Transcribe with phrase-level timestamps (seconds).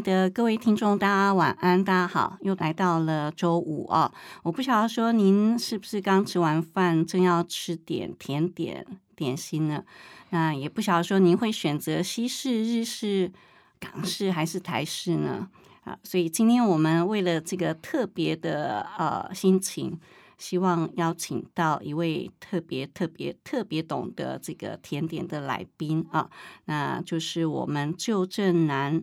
[0.00, 4.12] 的各位听众，大家晚安，大家好，又来到了周五啊！
[4.42, 9.84] 我不晓得说您是不是刚吃完饭，正要吃点甜点点心呢？
[10.30, 13.30] 那也不晓得说您会选择西式、日式、
[13.78, 15.48] 港式还是台式呢？
[15.84, 19.98] 啊，所以今天我们为了这个特别的呃心情，
[20.38, 26.30] 希望邀请到一位特别特别特别懂得这个甜点的来宾啊，
[26.64, 29.02] 那就是我们旧正南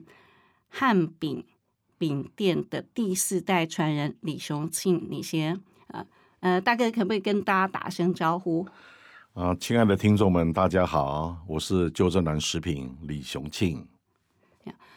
[0.70, 1.46] 汉饼
[1.98, 6.06] 饼店的第四代传人李雄庆，你先呃
[6.40, 8.68] 呃，大哥可不可以跟大家打声招呼？
[9.34, 13.88] 啊，亲爱的听众们，大家好，我是旧正南食品李雄庆。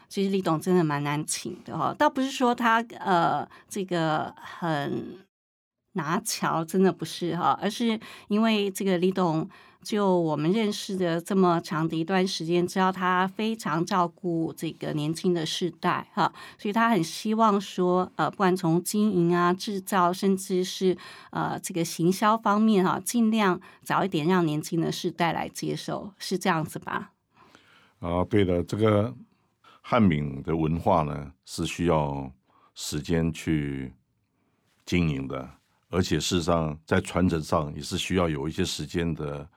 [0.08, 5.18] 其实李董真的蛮难请的哈、哦，倒不是说他呃这个很
[5.92, 9.48] 拿桥，真的不是哈、而是因为这个李董
[9.82, 20.96] 就我们认识的这么长的一段时间，知道他非常照顾这个年轻的世代哈、所以他很希望说呃，不管从经营啊、制造，甚至是
[21.30, 27.12] 呃这个行销方面哈、尽量早一点让年轻的世代来接受，是这样子吧？
[28.00, 29.14] 啊，对的，这个
[29.80, 32.30] 汉饼的文化呢是需要
[32.74, 33.94] 时间去
[34.84, 35.48] 经营的，
[35.88, 39.48] 而且事实上在传承上也是需要有一些时间的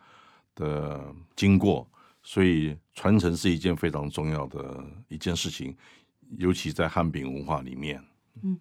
[0.56, 1.88] 的经过，
[2.22, 5.75] 所以传承是一件非常重要的一件事情，
[6.38, 8.03] 尤其在汉饼文化里面。
[8.44, 8.59] 嗯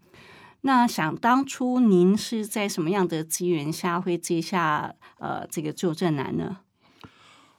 [0.65, 6.59] 那想当初您是在什么样的机缘下会接下呃这个旧正南呢？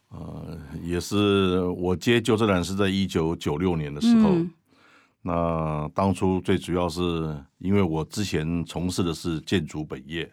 [0.07, 4.29] 呃，也是我接旧正南是在一九九六年的时候。
[4.29, 4.51] 嗯
[5.25, 7.01] 那当初最主要是
[7.57, 10.29] 因为我之前从事的是建筑本业，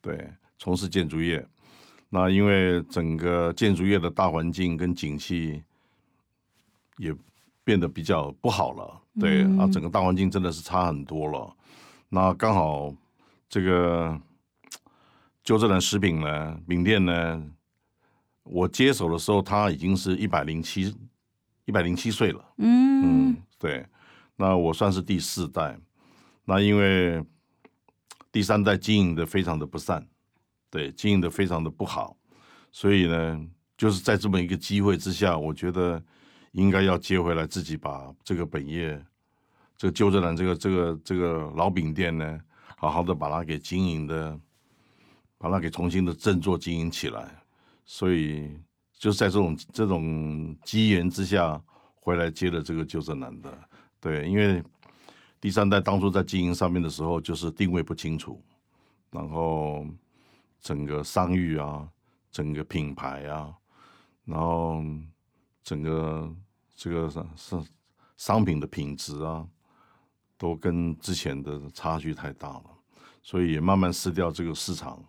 [0.00, 1.44] 对，从事建筑业。
[2.10, 5.62] 那因为整个建筑业的大环境跟景气
[6.96, 7.14] 也
[7.64, 11.54] 变得比较不好了，对、啊，整个大环境真的是差很多了。
[12.08, 12.94] 那刚好
[13.48, 14.18] 这个
[15.44, 17.50] 旧正南食品呢，饼店呢，
[18.42, 20.96] 我接手的时候，他已经是一百零七
[21.66, 22.42] 一百零七岁了。
[22.56, 23.86] 嗯嗯，对，
[24.36, 25.78] 那我算是第四代，
[26.46, 27.22] 那因为
[28.32, 30.08] 第三代经营的非常的不善，
[30.70, 32.16] 对，经营的非常的不好，
[32.70, 33.46] 所以呢，
[33.76, 36.02] 就是在这么一个机会之下，我觉得
[36.52, 39.00] 应该要接回来，自己把这个本业，
[39.76, 42.40] 这个旧正南这个这个这个老饼店呢，
[42.76, 44.38] 好好的把它给经营的，
[45.38, 47.42] 把它给重新的振作经营起来，
[47.84, 48.50] 所以
[48.98, 51.60] 就是在这种这种机缘之下。
[52.00, 53.68] 回来接了这个旧正南的，
[54.00, 54.62] 对，因为
[55.42, 58.42] 第三代当初在经营上面的时候，就是定位不清楚，
[59.10, 59.84] 然后
[60.60, 61.88] 整个商誉啊，
[62.30, 63.54] 整个品牌啊，
[64.24, 64.82] 然后
[65.62, 66.34] 整个
[66.74, 67.66] 这个商商
[68.16, 69.46] 商品的品质啊，
[70.36, 72.64] 都跟之前的差距太大了，
[73.22, 75.02] 所以也慢慢失掉这个市场，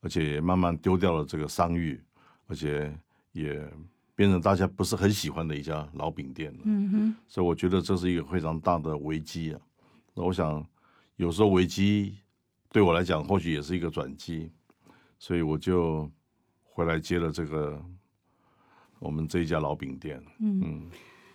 [0.00, 2.02] 而且也慢慢丢掉了这个商誉，
[2.46, 2.96] 而且
[3.32, 3.68] 也。
[4.16, 9.60] 变成大家不是很喜欢的一家老饼店了，嗯哼，所以我觉得这是一个非常大的危机啊。
[10.14, 10.64] 那我想，
[11.16, 12.16] 有时候危机
[12.70, 14.52] 对我来讲，或许也是一个转机，
[15.18, 16.10] 所以我就
[16.62, 17.82] 回来接了这个
[18.98, 20.22] 我们这一家老饼店。
[20.38, 20.90] 嗯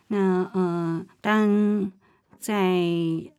[0.08, 1.92] 那呃，当
[2.40, 2.82] 在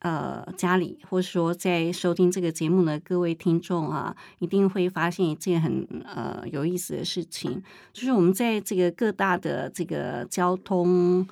[0.00, 7.62] 呃家里，或者说在收听这个节目的各位听众啊，一定会发现一件很呃有意思的事情，
[7.92, 11.26] 就是我们在这个各大的这个交通。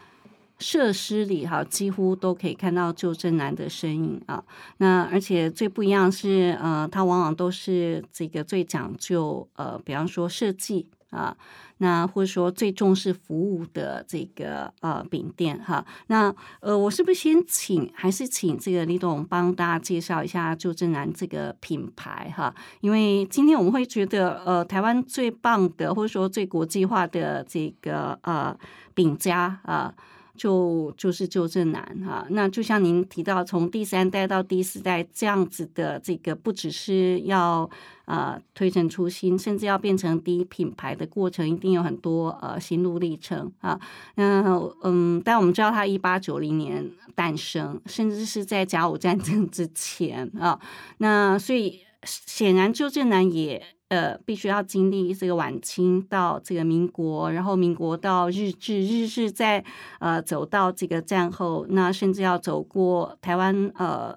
[0.58, 4.43] 设施里哈，几乎都可以看到旧正南的身影啊。
[4.78, 11.37] 那而且最不一样是，呃，它往往都是这个最讲究，呃，比方说设计啊，
[11.76, 15.87] 那或者说最重视服务的这个呃饼店哈。
[16.08, 22.52] 那呃，我是不是先请，还是请这个李董帮大家介绍一下旧正南这个品牌哈？
[22.81, 28.58] 因为今天我们会觉得，呃，台湾最棒的或者说最国际化的这个呃
[28.93, 29.94] 饼家啊。
[30.38, 32.25] 就就是旧正南哈。
[32.31, 37.69] 那就像您提到，从第三代到第四代这样子的这个，不只是要
[38.06, 43.79] 呃推陈出新，甚至要变成第一品牌的过程，一定有很多呃心路历程啊。
[44.14, 44.43] 那
[44.85, 50.58] 嗯，但我们知道它一八九零年诞生，甚至是在甲午战争之前啊。
[50.99, 53.62] 那所以显然旧正南也。
[53.88, 59.64] 呃，必须要经历这个晚清到这个民国，然后民国到日治，日治再
[59.99, 64.14] 呃走到这个战后，那甚至要走过台湾呃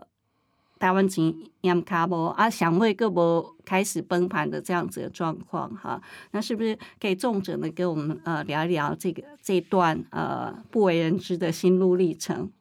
[0.77, 6.01] 台湾前央卡波啊，想为各国开始崩盘的这样子的状况哈，
[6.31, 12.51] 那是不是可以重者的给我们呃聊一聊这个这段呃不为人知的心路历程？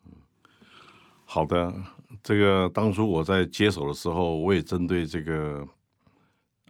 [1.24, 1.74] 好的，
[2.22, 5.66] 这个当初我在接手的时候，我也针对这个。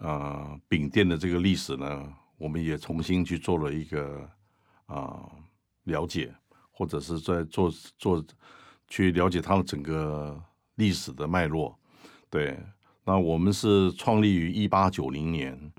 [0.01, 4.27] 啊，饼店的这个历史呢，我们也重新去做了一个
[4.87, 5.31] 啊
[5.85, 6.35] 了解，
[6.71, 8.25] 或者是在做做
[8.89, 10.43] 去了解它的整个
[10.77, 11.79] 历史的脉络。
[12.31, 12.59] 对，
[13.05, 15.73] 那我们是创立于一八九零年，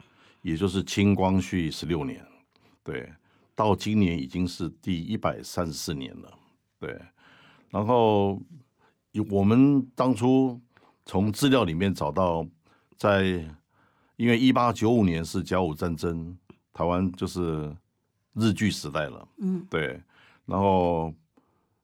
[0.44, 2.24] 也就是清光绪十六年。
[2.83, 3.12] 对，
[3.56, 6.31] 到今年已经是第一百三十四年了。
[6.77, 7.01] 对，
[7.71, 8.39] 然后
[9.31, 10.62] 我们当初
[11.07, 12.45] 从资料里面找到
[12.95, 13.44] 在。
[14.21, 16.38] 因为一八九五年是甲午战争，
[16.71, 17.75] 台湾就是
[18.35, 19.27] 日据时代了。
[19.39, 20.00] 嗯，对。
[20.45, 21.12] 然后，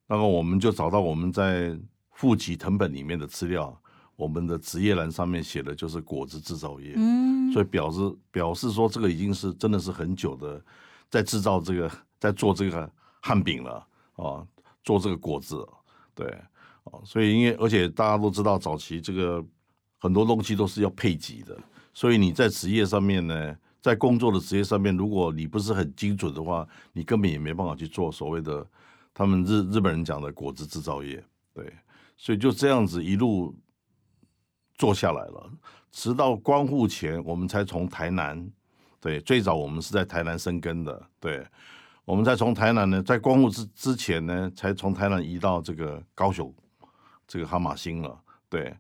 [0.06, 1.76] 然后我们就找到我们在
[2.10, 3.76] 户籍藤本里面的资料，
[4.16, 6.94] 我们的职业栏上面写的就是果子制造业。
[6.96, 10.64] 嗯，所以表示表示说这个已经是真的是很久的
[11.10, 12.88] 在制造这个在做这个
[13.20, 14.46] 汉饼了啊，
[14.84, 15.68] 做这个果子。
[16.14, 16.28] 对，
[16.84, 19.44] 啊，所以因为而且大家都知道早期这个
[19.98, 21.58] 很多东西都是要配给的。
[21.98, 26.64] 所以你在职业上面呢，在工作的职业上面，如果你不是很精准的话，
[26.94, 28.64] 你根本也没办法去做所谓的
[29.16, 31.24] 他们日日本人讲的果汁制造业。
[31.56, 31.74] 对，
[32.16, 33.52] 所以就这样子一路
[34.76, 35.52] 做下来了，
[35.92, 38.48] 直到光复前，我们才从台南，
[39.02, 41.44] 对，最早我们是在台南生根的，对，
[42.06, 46.54] 我们在从台南呢，在光复之之前呢，才从台南移到这个高雄，
[47.28, 48.78] 这个哈马星了，对。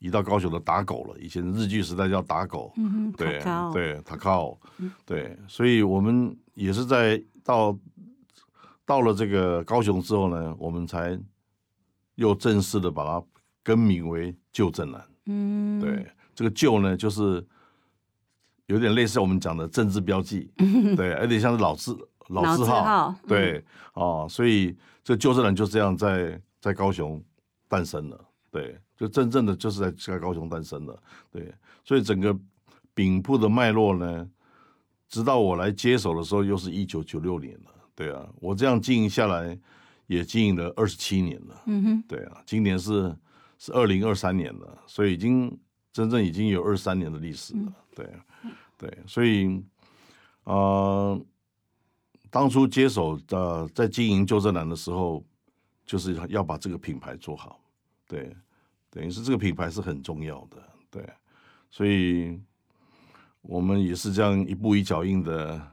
[0.00, 2.72] 移到高雄的打狗了，以前日剧时代叫打狗，
[3.16, 3.38] 对
[3.72, 4.58] 对，他靠，
[5.04, 7.78] 对，所以我们也是在到
[8.84, 11.20] 到了这个高雄之后呢，我们才
[12.14, 13.22] 又正式的把它
[13.62, 15.06] 更名为旧正南。
[15.26, 17.46] 嗯，对，这个旧呢，就是
[18.66, 20.50] 有点类似我们讲的政治标记，
[20.96, 21.94] 对，有点像是老字
[22.28, 23.62] 老字号，对，
[23.92, 24.74] 哦，所以
[25.04, 27.22] 这旧正南就这样在在高雄
[27.68, 28.18] 诞生了，
[28.50, 28.78] 对。
[28.96, 31.50] 就真正的就是在在高雄诞生的，对，
[31.82, 32.38] 所以整个
[32.92, 34.30] 饼铺的脉络呢，
[35.08, 39.58] 直到我来接手的时候，又是一九九六年了，对啊，我这样经营下来，
[40.06, 43.16] 也经营了二十七年了，嗯哼，对啊，今年是
[43.58, 45.58] 是二零二三年了，所以已经
[45.94, 48.06] 真正已经有二三年的历史了，对，
[48.76, 49.64] 对，所以
[50.44, 51.18] 啊，
[52.28, 55.24] 当初接手的在经营旧正南的时候，
[55.86, 57.58] 就是要把这个品牌做好，
[58.10, 58.36] 对。
[58.92, 60.56] 等于是这个品牌是很重要的，
[60.90, 61.08] 对，
[61.70, 62.36] 所以
[63.40, 65.64] 我们也是这样一步一脚印的，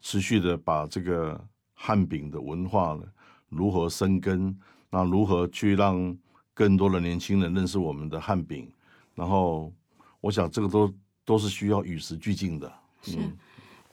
[0.00, 1.44] 持续的把这个
[1.74, 3.02] 汉饼的文化呢
[3.48, 4.56] 如何生根，
[4.90, 6.16] 那如何去让
[6.54, 8.72] 更多的年轻人认识我们的汉饼，
[9.16, 9.72] 然后
[10.20, 12.72] 我想这个都都是需要与时俱进的，
[13.08, 13.36] 嗯。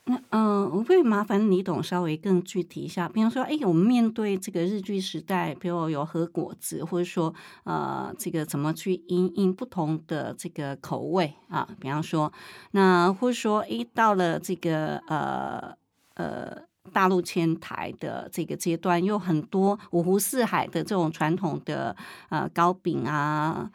[0.10, 7.32] 那嗯，我会麻烦李董稍微更具体一下，比方说，哎，我们面对这个日剧时代，比如有和果子，或者说
[7.64, 11.70] 呃，这个怎么去因应不同的这个口味啊？
[11.80, 12.34] 比方说，
[12.72, 15.76] 那或者说，哎，到了这个呃
[16.16, 16.58] 呃
[16.92, 21.96] 大陆迁台的这个阶段，有很多五湖四海的这种传统的
[22.30, 23.70] 呃糕饼啊，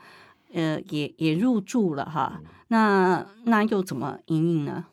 [0.53, 2.41] 呃，也也入住了哈。
[2.67, 4.87] 那那又怎么因应呢？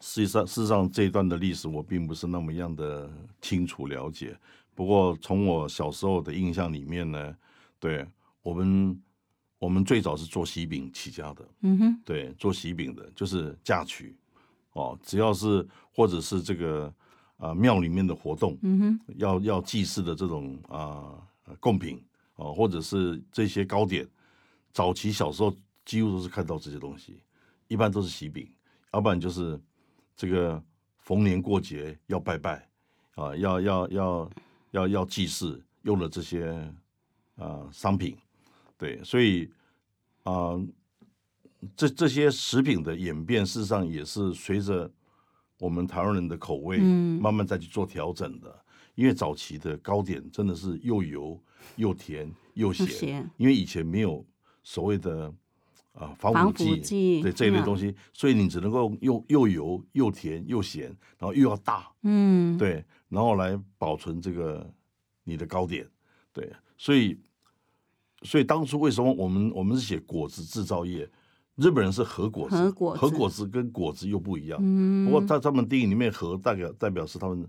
[0.00, 4.36] 实际上，事实上这一段的历史我并不是那么样的清楚了解。
[4.74, 7.36] 不过从我小时候的印象里面呢，
[7.78, 8.06] 对
[8.40, 8.98] 我们
[9.58, 11.48] 我们最早是做喜饼起家的。
[11.60, 14.16] 嗯哼，对，做喜饼的就是嫁娶
[14.72, 16.90] 哦，只要是或者是这个
[17.36, 21.12] 啊庙里面的活动，嗯哼，要要祭祀的这种啊
[21.58, 22.02] 贡品
[22.36, 24.08] 哦，或者是这些糕点，
[24.72, 25.54] 早期小时候
[25.84, 27.20] 几乎都是看到这些东西，
[27.68, 28.48] 一般都是喜饼，
[28.94, 29.60] 要不然就是。
[30.16, 30.62] 这个
[30.98, 32.68] 逢年过节要拜拜
[33.14, 34.30] 啊，要要要
[34.70, 36.50] 要要祭祀用了这些
[37.36, 38.16] 啊商品，
[38.76, 39.50] 对，所以
[40.24, 40.58] 啊，
[41.74, 44.90] 这这些食品的演变，事实上也是随着
[45.58, 48.64] 我们台湾人的口味慢慢再去做调整的。
[48.96, 51.42] 因为早期的糕点真的是又油
[51.76, 54.22] 又甜又咸，咸因为以前没有
[54.62, 55.32] 所谓的
[55.92, 60.86] 啊防防腐腐剂，对这一类嗯东西，所以你只能够又又油又甜又咸，
[61.18, 64.68] 然后又要大，嗯，对，然后来保存这个
[65.24, 65.86] 你的糕点，
[66.32, 67.18] 对，所以
[68.22, 71.08] 所以当初为什么我们我们是写果子制造业？
[71.56, 74.58] 日本人是和果子，和果子和果子跟果子又不一样。
[74.62, 77.46] 嗯，不过在他们定义里面，和代表代表是他们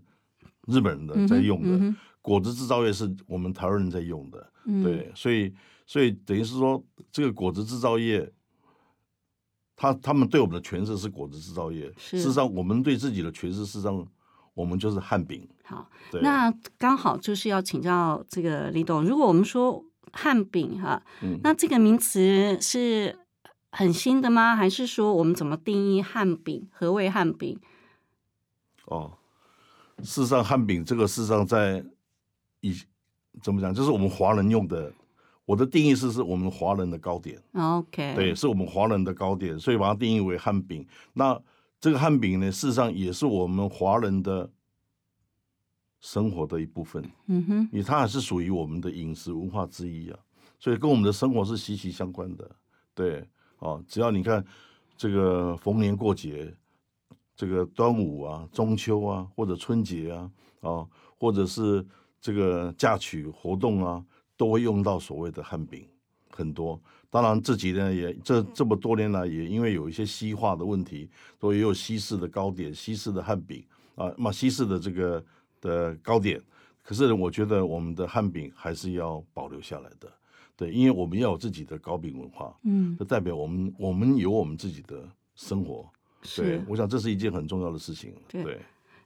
[0.67, 4.51] 日本人的在用的，果子制造业是我们台湾人在用的。
[4.65, 5.53] 嗯对，所以
[5.91, 6.81] 所以等于是说，
[7.12, 8.31] 这个果子制造业，
[9.75, 14.07] 他他们对我们的诠释是果子制造业，事实上我们对自己的诠释，事实上
[14.53, 15.45] 我们就是汉饼。
[15.65, 15.89] 好，
[16.21, 19.83] 那刚好就是要请教这个李董，如果我们说
[20.13, 23.19] 汉饼哈，嗯那这个名词是
[23.74, 24.55] 很新的吗？
[24.55, 26.69] 还是说我们怎么定义汉饼？
[26.71, 27.60] 何谓汉饼？
[28.86, 29.17] 哦，
[29.98, 31.83] 事实上汉饼这个事实上在
[32.62, 32.81] 以
[33.43, 34.93] 怎么讲，就是我们华人用的。
[35.51, 37.38] 我的定义是，是我们华人的糕点。
[37.51, 40.88] OK，对，是我们华人的糕点，所以把它定义为汉饼。
[41.12, 41.38] 那
[41.77, 44.50] 这个汉饼呢，事实上也是我们华人的
[46.00, 50.17] 生活的一部分，嗯哼，因为它还是属于我们的饮食文化之一啊，
[50.58, 52.50] 所以跟我们的生活是息息相关的。
[52.96, 53.27] 对，
[53.60, 54.41] 哦，只要你看
[54.96, 56.55] 这个逢年过节，
[57.36, 60.31] 这个端午啊、中秋啊，或者春节啊，
[60.62, 60.88] 啊，
[61.20, 61.86] 或者是
[62.22, 64.01] 这个嫁娶活动啊，
[64.41, 65.86] 都会用到所谓的汉饼，
[66.31, 66.81] 很多。
[67.12, 71.07] 当然这几年也这这么多年来，也因为有一些西化的问题，
[71.39, 75.24] 所以也有西式的糕点、西式的汉饼啊，那西式的这个
[75.62, 76.41] 的糕点。
[76.81, 80.12] 可是我觉得我们的汉饼还是要保留下来的，
[80.55, 85.88] 对，因为我们要有自己的糕饼文化，嗯，这代表我们我们有我们自己的生活。
[86.24, 86.65] 对是，。
[86.67, 88.12] 我想这是一件很重要的事情。
[88.27, 88.60] 对对，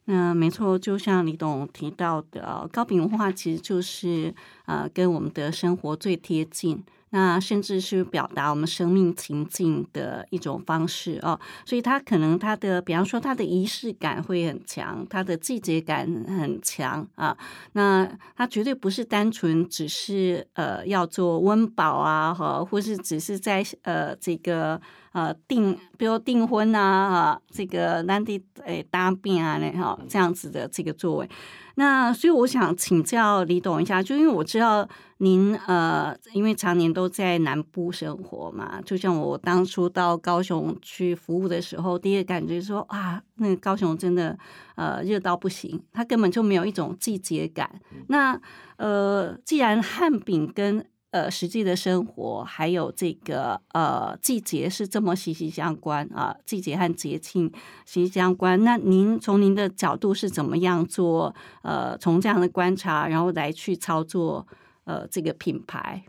[0.05, 4.33] 那没错，就像李董提到的，呃糕饼文化其实就是
[4.65, 6.83] 呃跟我们的生活最贴近。
[7.11, 17.37] 那甚至是表达我们生命情境的一种方式哦，所以它可能它的，比方说它的仪式感会很强，它的季节感很强啊。
[17.71, 24.81] 那它绝对不是单纯只是呃要做温饱啊，哈，或是只是在呃这个
[25.15, 31.29] 呃订，比如订婚啊，这个男的诶搭便啊，那哈这样子的这个作为。
[31.75, 34.85] 那所以我想请教李董一下，就因为我知道
[35.19, 44.37] 您呃，因为常年都在南部生活嘛，就像我当初到高雄去服务的时候，第一个感觉说啊，那个高雄真的
[44.75, 47.79] 呃热到不行，它根本就没有一种季节感。
[48.07, 48.37] 那
[48.75, 57.49] 呃，既然汉饼跟呃实际的生活还有这个呃季节是这么息息相关啊，季节和节庆
[57.85, 58.61] 息息相关。
[58.65, 61.33] 那您从您的角度是怎么样做？
[61.61, 64.45] 呃，从这样的观察，然后来去操作
[64.83, 66.03] 呃这个品牌。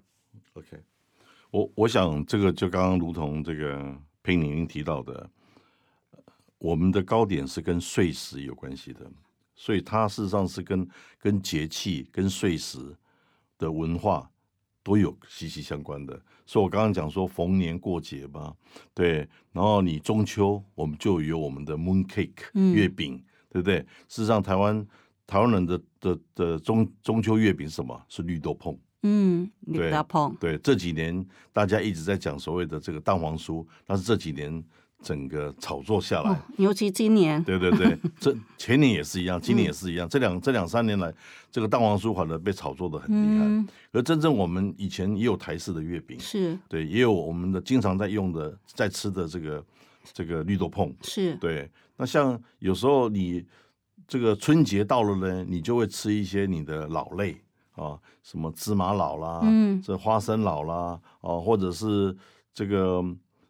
[0.55, 0.83] OK，
[1.53, 5.31] 我我想这个就刚刚如同这个佩宁提到的，
[6.59, 9.09] 我们的糕点是跟碎石有关系的，
[9.55, 10.89] 所以它事实上是跟
[11.21, 12.97] 跟节气、跟碎石
[13.57, 14.29] 的文化
[14.87, 16.17] 都有息息相关的。
[16.47, 18.55] 所以我刚刚讲说逢年过节嘛，
[18.95, 23.79] 对，然后你中秋我们就有我们的 moon cake 嗯月饼，对不对？
[24.07, 24.87] 事实上，台湾
[25.27, 28.01] 台湾人的的的中中秋月饼是什么？
[28.09, 28.79] 是绿豆椪。
[29.03, 34.63] 嗯，李对大鹏，对，这几年大家一直在讲所谓的这个蛋黄酥，但是这几年
[35.07, 39.57] 整个炒作下来，哦，尤其今年，对对对， 这前年也是一样，今嗯。
[39.59, 41.15] 年也是一样，这两这两三年来，
[41.49, 43.45] 这个蛋黄酥反而被炒作的很厉害。
[43.45, 46.59] 嗯，而真正我们以前也有台式的月饼，是。
[46.69, 49.65] 对，也有我们的经常在用的、在吃的这个
[50.13, 51.71] 这个绿豆椪，是，对。
[51.97, 53.45] 那像有时候你
[54.09, 57.37] 这个春节到了呢，你就会吃一些你的老类
[57.77, 59.81] 啊，什么芝麻老啦，嗯。
[59.81, 62.17] 这花生老啦，哦，或者是
[62.53, 63.05] 这个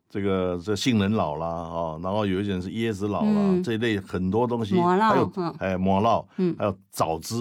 [0.08, 3.62] 这个这杏仁老啦，哦，然后有一点是椰子老啦，嗯。
[3.62, 5.54] 这一类很多东西，还有嗯。
[5.58, 6.54] 哎磨烙，嗯。
[6.58, 7.34] 还有枣汁，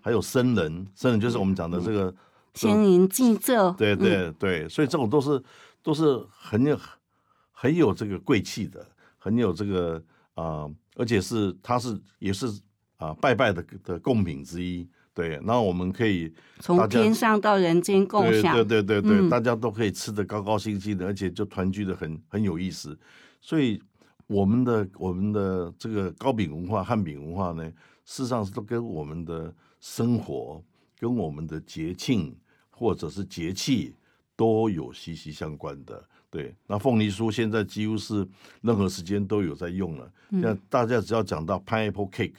[0.00, 2.14] 还有生人，生人就是我们讲的这个，
[2.54, 5.42] 先营竞奏，对嗯，对对，所以这种都是
[5.82, 6.78] 都是很有
[7.50, 8.86] 很有这个贵气的，
[9.18, 10.02] 很有这个
[10.34, 12.46] 啊、而且是它是也是
[12.98, 14.88] 啊、拜拜的的贡品之一。
[15.16, 16.30] 对，那我们可以
[16.60, 22.94] 从天上到人间共对享，对对对对，嗯大家都可以吃得高高兴兴的，而且就团聚的很很有意思。
[23.40, 23.82] 所以
[24.26, 27.64] 我们的我们的这个糕饼文化、汉饼文化呢，
[28.04, 30.62] 事实上是都跟我们的生活、
[30.98, 32.36] 跟我们的节庆
[32.68, 33.94] 或者是节气
[34.36, 36.04] 都有息息相关的。
[36.36, 38.26] 对，那凤梨酥现在几乎是
[38.60, 40.06] 任何时间都有在用了。
[40.30, 42.32] 嗯那、大家只要讲到 pineapple cake。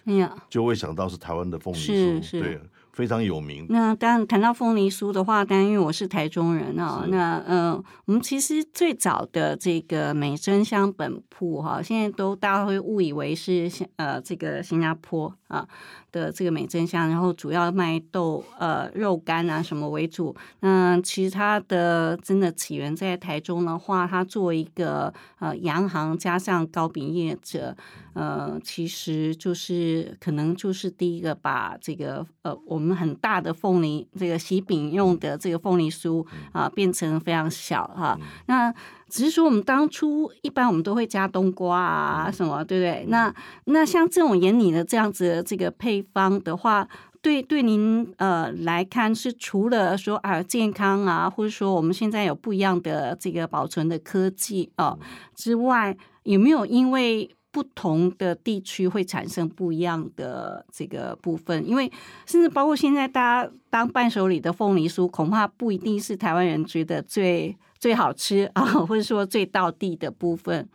[0.47, 2.61] 就会想到是台湾的凤梨酥，对，
[2.91, 3.65] 非常有名。
[3.69, 15.67] 那当然谈到凤梨酥的话，当然因为我是台中人啊，是那嗯、呃我们其实最早的这个美珍香本铺哈，现在都大家会误以为是呃这个新加坡啊
[16.17, 20.35] 的这个美珍香，然后主要卖豆呃肉干啊什么为主。
[20.61, 27.75] 那其实它的真的起源在台中的话，它作为一个呃洋行加上糕饼业者，
[28.13, 38.73] 呃，其实就是可能就是第一个把这个呃我们很大的凤梨这个喜饼用的这个凤梨酥啊、变成非常小哈、那
[39.09, 43.05] 只是说我们当初一般我们都会加冬瓜啊什么，对不对？
[43.09, 43.33] 那
[43.65, 46.87] 那像这种眼里的这样子的这个配方的话。
[47.19, 54.97] 对对，您呃来看是除了说啊健康啊，或者说我们现在有不一样的这个保存的科技啊、
[55.35, 61.67] 之外，有没有因为不同的地区会产生不一样的这个部分？
[61.67, 61.91] 因为
[62.25, 70.67] 甚至包括现在大家当伴手礼的凤梨酥，恐怕不一定是台湾人觉得最最好吃啊， 或者说最到地的部分。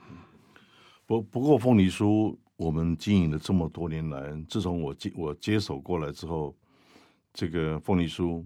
[1.06, 6.56] 不不过凤梨酥，我们经营了这么多年来，自从我接我接手过来之后，
[7.34, 8.44] 这个凤梨酥，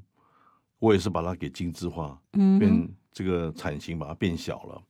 [0.79, 4.83] 我也是把它给精致化，嗯变这个产型把它变小了。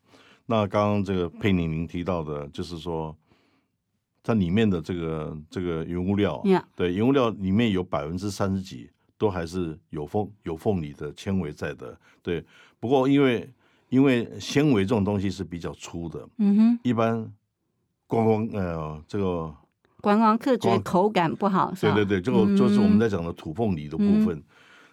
[0.47, 3.15] 那刚刚这个佩妮您提到的，就是说，
[4.23, 11.99] 它里面的这个这个原物料，呀，对原物料里面有百分之三十几都还是有凤有凤梨的纤维在的。
[12.23, 12.45] 对，
[12.79, 13.49] 不过因为
[13.89, 17.33] 因为纤维这种东西是比较粗的，嗯哼，一般
[18.07, 19.55] 观光呃这个
[20.01, 21.73] 观光客觉得口感不好？
[21.81, 24.43] 对对对，这个就是我们嗯在讲的土凤梨的部分。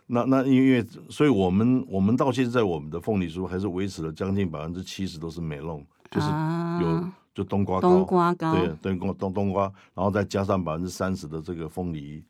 [0.06, 9.64] 那那因为，所以我们我们到现在我们的凤梨酥还是维持了将近百分之七十都是美弄，就是有、啊就冬瓜糕，冬瓜糕，对冬瓜冬冬瓜，
[9.96, 12.24] 然后再加上百分之三十的这个凤梨，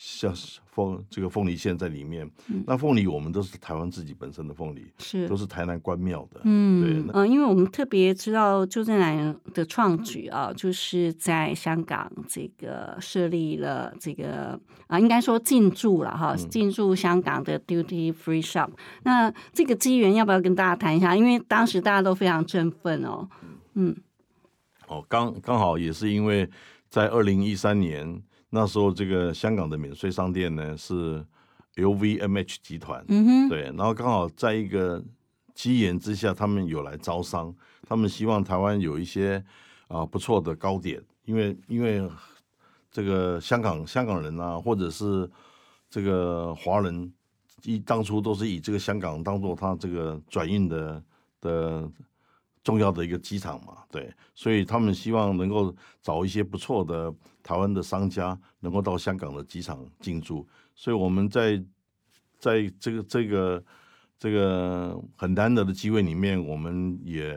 [0.00, 0.32] 像
[0.64, 2.24] 凤这个凤梨馅在里面。
[2.46, 6.40] 嗯那凤梨我们都是台湾自己本身的凤梨，是都是台南关庙的。
[6.40, 18.70] 对嗯，那呃，因为我们特别知道周震南的创举啊，就是在香港这个设立了这个啊，应该说进驻了哈，嗯进驻香港的 duty free shop。
[19.02, 21.16] 那这个机缘要不要跟大家谈一下？
[21.16, 23.28] 因为当时大家都非常振奋哦。
[23.74, 23.96] 嗯
[24.86, 26.48] 哦，刚刚好也是因为
[26.88, 31.24] 在二零一三年那时候，这个香港的免税商店呢是
[31.76, 35.02] LVMH 集团，嗯哼，对，然后刚好在一个
[35.54, 37.54] 机缘之下，他们有来招商，
[37.86, 39.44] 他们希望台湾有一些
[39.88, 42.08] 啊、不错的糕点，因为因为
[42.90, 45.30] 这个香港香港人啊，或者是
[45.90, 47.12] 这个华人，
[47.64, 51.02] 一当初都是以这个香港当做他这个转运的
[51.40, 51.90] 的
[52.68, 57.10] 重要的一个机场嘛，对，所以他们希望能够找一些不错的
[57.42, 61.64] 台湾的商家，能够到香港的机场进驻，所以我们在
[62.38, 63.64] 在这个这个
[64.18, 67.34] 这个很难得的机会里面，我们也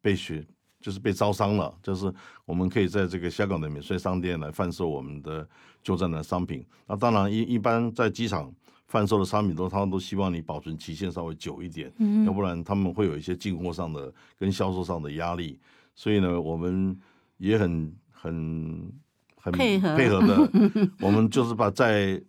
[0.00, 0.42] 被选，
[0.80, 2.10] 就是被招商了，就是
[2.46, 5.46] 我们可以在这个香港的免税商店来贩售我们的
[5.82, 6.64] 旧站的商品。
[6.86, 8.50] 那当然一一般在机场
[8.90, 15.58] 贩售的商品都，他们都希望你保存期限稍微久一点，嗯要不然他们会有一些进货上的跟销售上的压力。
[15.94, 16.98] 所以呢，我们
[17.36, 18.92] 也很很
[19.36, 19.96] 很配合。
[19.96, 20.50] 配合的，
[21.00, 22.20] 我们就是把在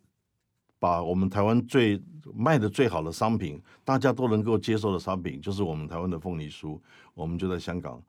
[0.78, 2.00] 把我们台湾最
[2.36, 6.80] 卖的最好的商品，大家都能够接受的商品，就是我们台湾的凤梨酥，
[7.16, 8.00] 我们就在香港，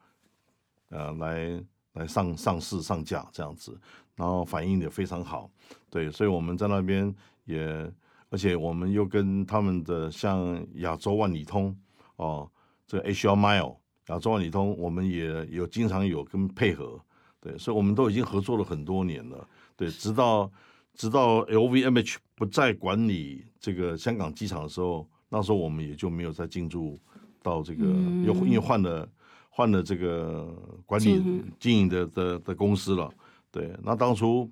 [0.90, 3.80] 呃，来来上上市上架这样子，
[4.14, 5.50] 然后反应也非常好，
[5.88, 7.90] 对，所以我们在那边也，
[8.32, 11.76] 而且我们又跟他们的像亚洲万里通
[12.16, 12.50] 哦，
[12.86, 13.76] 这个 Asia Mile
[14.08, 16.98] 亚洲万里通，我们也有经常有跟配合，
[17.38, 20.50] 对，所以我们都已经合作了很多年了，对，直到
[20.94, 26.98] 直到 LVMH 不再管理这个香港机场的时候，那时候我们也就没有再进驻
[27.42, 29.06] 到这个，嗯又因为换了
[29.50, 31.22] 换了这个管理
[31.60, 31.86] 经营。
[31.86, 33.12] 的的的公司了，
[33.50, 34.50] 对，那当初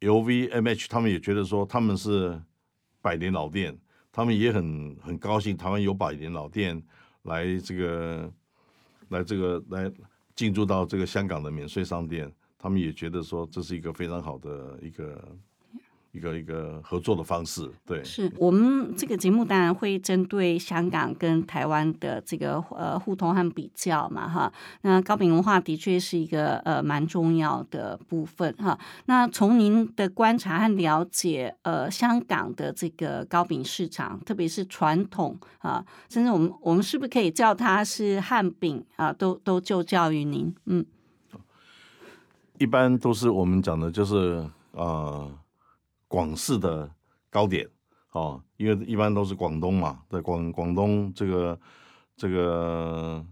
[0.00, 2.42] LVMH 他们也觉得说他们是
[3.04, 3.78] 百年老店，
[4.10, 6.82] 他们也很很高兴台湾有百年老店
[7.24, 8.32] 来这个
[9.10, 9.92] 来这个来
[10.34, 15.22] 进驻到这个香港的免税商店，他们也觉得说这是一个非常好的一个
[16.14, 17.68] 一个一个合作的方式。
[17.84, 24.52] 对，是我们这个节目当然会针对香港跟台湾的这个呃互通和比较嘛，哈。
[24.82, 28.78] 那糕饼文化的确是一个呃蛮重要的部分哈。
[29.06, 39.12] 那从您的观察和了解，呃，香港的这个糕饼市场，特别是传统啊，甚至我们我们是不是可以叫它是汉饼啊？
[39.12, 40.86] 都都就教于您，嗯。
[42.58, 45.28] 一般都是我们讲的，就是呃
[46.14, 46.88] 广式的
[47.28, 47.68] 糕点
[48.12, 51.58] 哦，因为一般都是广东嘛，在广广东这个
[52.16, 53.24] 这个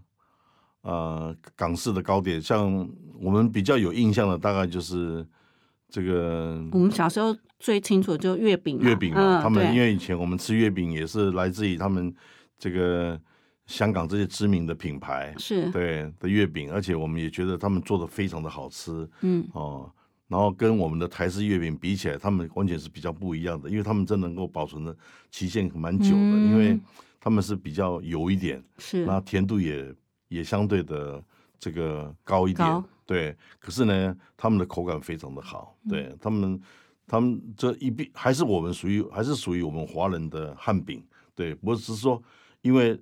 [0.81, 2.85] 呃港式的糕点，像
[3.21, 5.25] 我们比较有印象的，大概就是
[5.87, 12.13] 这个我们小时候最清楚就月饼，月饼嘛，他们因为以前我们吃月饼也是来自于他们
[12.59, 13.17] 这个。
[13.65, 19.89] 香港这些知名的品牌是对的月饼，而且我们也觉得他们做的非常的好吃，嗯哦，
[20.33, 24.97] 然后跟我们的台式月饼比起来，他们完全是比较不一样的，因为他们真能够保存的
[25.29, 26.79] 期限蛮久的，因为
[27.19, 29.05] 他们是比较油一点，是。
[29.05, 29.93] 那甜度也
[30.29, 31.23] 也相对的
[31.59, 36.59] 这个高一点，对，可是呢，他们的口感非常的好，对他们，
[37.05, 42.19] 他们这一饼还是我们属于还是属于我们华人的汉饼，对，不是说
[42.61, 42.99] 因为。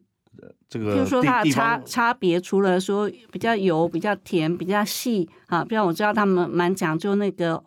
[0.70, 7.62] 这个就是说它的差差别，除了说比较油、比较甜、比较细啊，比如我知道他们蛮讲究那个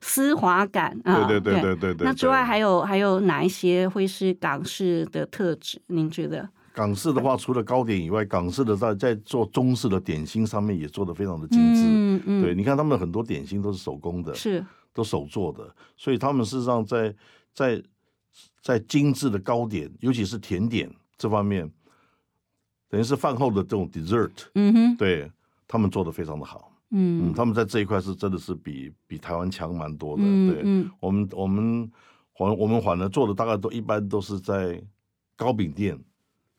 [0.00, 2.04] 丝滑感啊，对对对对对对。
[2.04, 5.80] 那之外还有还有哪一些会是港式的特质？
[5.86, 6.48] 您觉得？
[6.74, 11.82] 港式的话，除了糕点以外，港式的在在做中式的点心上面也做的非常的精致。
[11.84, 12.42] 嗯嗯。
[12.42, 17.14] 对，你看他们很多点心都是手工的，是都手做的，所以他们事实上在
[17.54, 17.82] 在
[18.60, 21.70] 在精致的糕点，尤其是甜点这方面。
[22.94, 25.28] 等于是饭后的这种 dessert，嗯哼，对
[25.66, 31.90] 他们做的非常的好，嗯，他们在这一块是真的是比比台湾强蛮多的，对，我们我们
[32.38, 34.80] 反我们反而做的大概都一般都是在
[35.34, 35.98] 糕饼店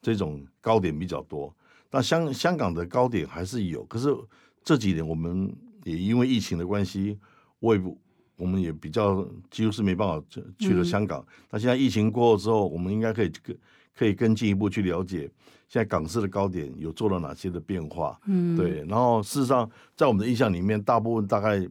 [0.01, 1.55] 这种糕点比较多，
[1.89, 4.13] 但香香港的糕点还是有，可是
[4.61, 7.17] 这几年我们也因为疫情的关系，
[7.59, 7.97] 我也不
[8.35, 10.21] 我们也比较几乎是没办法
[10.59, 13.55] 去了香港，那现在疫情过后之后，我们应该可以更
[13.97, 15.29] 可以更进一步去了解。
[15.67, 18.19] 现在港式的糕点有做了哪些的变化？
[18.27, 18.85] 嗯，对。
[18.87, 21.67] 然后事实上，在我们的印象里面，大部分大概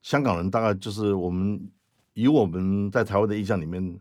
[0.00, 1.60] 香港人大概就是我们
[2.14, 4.00] 以我们在台湾的印象里面，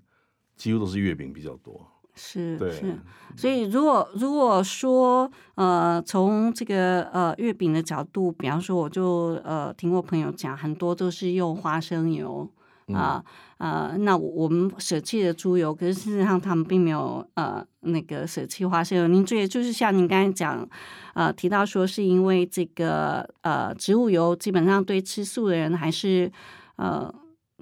[0.55, 1.85] 几乎都是月饼比较多。
[2.15, 2.95] 是，是。
[3.35, 12.49] 所以如果如果说呃，从这个呃月饼的角度，比方说，我就呃听过朋友讲，很多都是用花生油。
[12.93, 13.23] 啊
[13.57, 19.07] 呃，那我们舍弃了猪油，可是事实上他们并没有呃那个舍弃花生油。
[19.07, 20.67] 您这也就是像您刚才讲，
[21.13, 26.31] 呃提到说是因为这个呃植物油基本上对吃素的人还是
[26.77, 27.13] 呃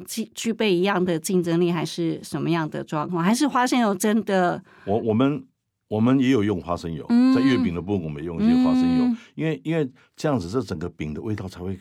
[0.06, 3.24] 具具备一样的竞争力，还是什么样的状况？
[3.24, 4.62] 还是花生油真的？
[4.86, 5.44] 我我们
[5.88, 11.80] 我们也有用花生油，在月饼的部分我们用一些花生油，因为因为这样子这整个饼的味道才会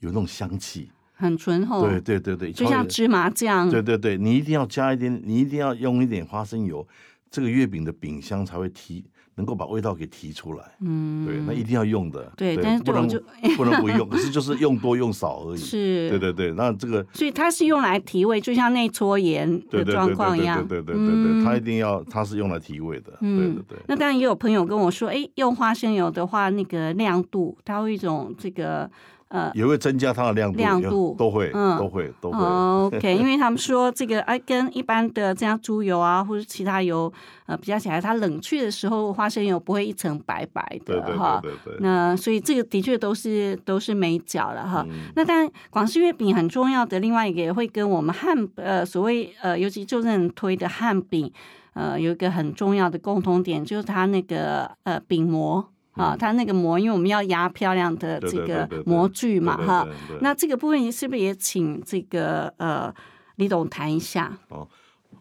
[0.00, 0.90] 有那种香气。
[1.18, 3.70] 很醇厚，对对对对，就像芝麻酱。
[3.70, 6.86] 对对对，你一定要加一点，你一定要用一点花生油，
[7.30, 9.02] 这个月饼的饼香才会提，
[9.36, 10.64] 能够把味道给提出来。
[10.80, 12.30] 嗯，对，那一定要用的。
[12.36, 13.08] 对，但是不能
[13.56, 15.56] 不能不用，可是就是用多用少而已。
[15.64, 20.58] 是，对对对，那这个，所以它是用来提味，就像那撮盐的状况一样。
[20.68, 23.12] 对对对对对，它一定要，它是用来提味的。
[23.20, 23.78] 对对对。
[23.88, 28.90] 那当然也有朋友跟我说，哎，用花生油的话，那个亮度，它会一种这个。
[29.28, 32.38] 呃，也会增加它的亮度，亮度都会，嗯，都会，都会。
[32.38, 37.12] OK，因为他们说这个哎，跟一般的这样猪油啊，或者其他油
[37.46, 41.40] 呃比较起来，它冷却的时候，花生油不会一层白白的哈。
[41.42, 41.76] 对对对。
[41.80, 44.86] 那所以这个的确都是都是美角了哈。
[45.16, 51.32] 那当然，广式月饼很重要的另外一个也会跟我们汉呃所谓呃，尤其就任推的汉饼
[51.74, 55.66] 呃有一个很重要的共同点，就是它那个呃饼模。
[55.96, 59.88] 啊，它那个模，因为我们要压漂亮的这个模具嘛，哈。
[60.20, 62.94] 那这个部分是不是也请这个呃
[63.36, 64.38] 李董谈一下？
[64.48, 64.68] 哦，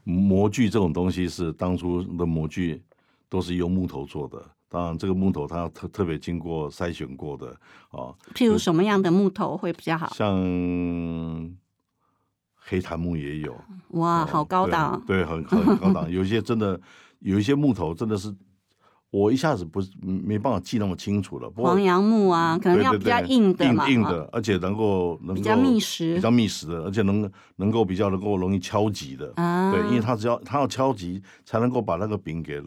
[0.04, 2.84] 模具这种东西是当初的模具
[3.30, 7.48] 都是用木头做的，当然这个木头它特特别经过筛选过的
[7.92, 8.14] 啊。
[8.34, 10.12] 譬如什么样的木头会比较好？
[10.14, 10.36] 像
[12.56, 13.56] 黑檀木也有。
[13.92, 15.02] 哇，好高档！
[15.08, 16.12] 对，很很高档。
[16.12, 16.78] 有些真的
[17.20, 18.36] 有一些木头真的是。
[19.16, 21.50] 我一下子不是没办法记那么清楚了。
[21.56, 29.32] 黄杨木啊，可能要比较硬的硬硬的，而且能够能够比较密实，比较密实的，而且能能够比较能够容易敲击的。
[29.38, 32.62] 啊，对，因为它只要它要敲击，才能够把那个饼给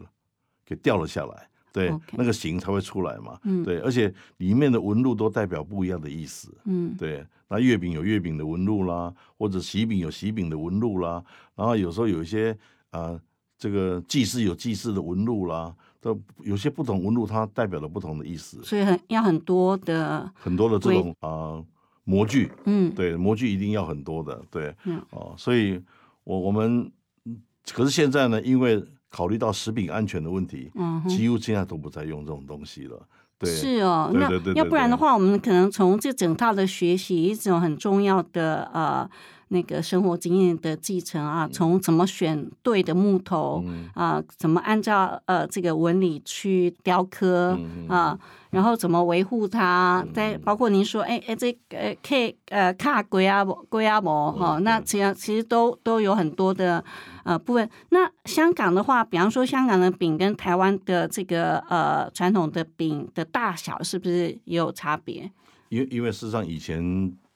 [0.65, 3.37] 给掉了下来，对那个形才会出来嘛。
[3.43, 6.51] 嗯对，而且里面的纹路都代表不一样的意思。
[6.65, 11.23] 嗯对，那月饼有月饼的纹路啦，或者喜饼有喜饼的纹路啦，
[11.55, 12.57] 然后有时候有一些
[12.89, 13.21] 啊、呃
[13.59, 18.61] 这个祭祀有祭祀的纹路啦，都有些不同纹路，它代表了不同的意思。
[18.63, 21.65] 所以很要很多的，很多的这种啊、呃
[22.05, 25.79] 模具，嗯对，模具一定要很多的，对，嗯哦，所以
[26.23, 26.91] 我我们
[27.25, 27.39] 嗯
[27.71, 31.03] 可是现在呢，因为考虑到食品安全的问题，嗯。
[31.07, 32.99] 几乎现在都不再用这种东西了。
[33.37, 39.09] 对，是哦，那对对对对要不然的话，我们可能从这整套的学习一种很重要的呃
[39.49, 48.17] 那个生活经验的继承啊，从怎么选对的木头嗯啊、怎么按照呃这个纹理去雕刻嗯啊、
[48.51, 56.83] 然后怎么维护它，再包括您说，哎哎这个呃 K 呃卡龟啊龟啊膜哈，嗯那其实其实都都有很多的
[57.23, 57.69] 呃部分。
[57.89, 65.29] 那香港的话，比方说香港的饼跟台湾的这个呃传统的饼的大小是不是也有差别？
[65.69, 66.81] 因为因为事实上以前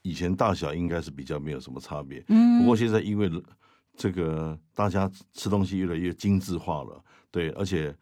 [0.04, 3.30] 以前大小应该是比较没有什么差别，嗯不过现在因为
[3.96, 7.94] 这个大家吃东西越来越精致化了，对，而且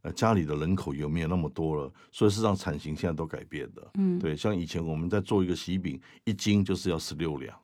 [0.00, 3.90] 呃家里的人口有没有那么多了，所以市场产型现在都改变的。
[3.98, 7.54] 嗯对，像以前我们在做一个喜饼，一斤就是要十六两，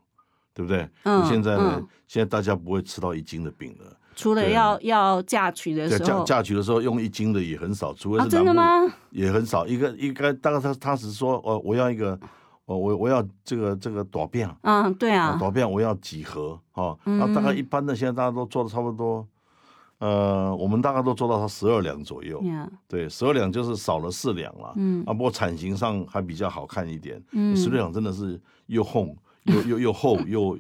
[0.52, 0.87] 对不对？
[1.04, 3.96] 嗯现在呢，嗯现在大家不会吃到一斤的饼了。
[4.14, 8.94] 除了要要嫁娶的时候嫁娶的时候用一斤的也很少，除非啊，是南部真的吗？
[9.11, 9.66] 也很少。
[9.66, 12.18] 一个一个，大概他他只是说，哦，我要一个，
[12.66, 19.26] 哦，我我要这个这个短饼，嗯，对啊，短饼我要几何哈，那大概一般的现在大家都做的差不多，
[19.98, 22.42] 呃，我们大概都做到它十二两左右，
[22.87, 30.59] 对，十二两就是少了四两了，嗯啊，不过产型上还比较好看一点，嗯十六两真的是又厚又又又厚又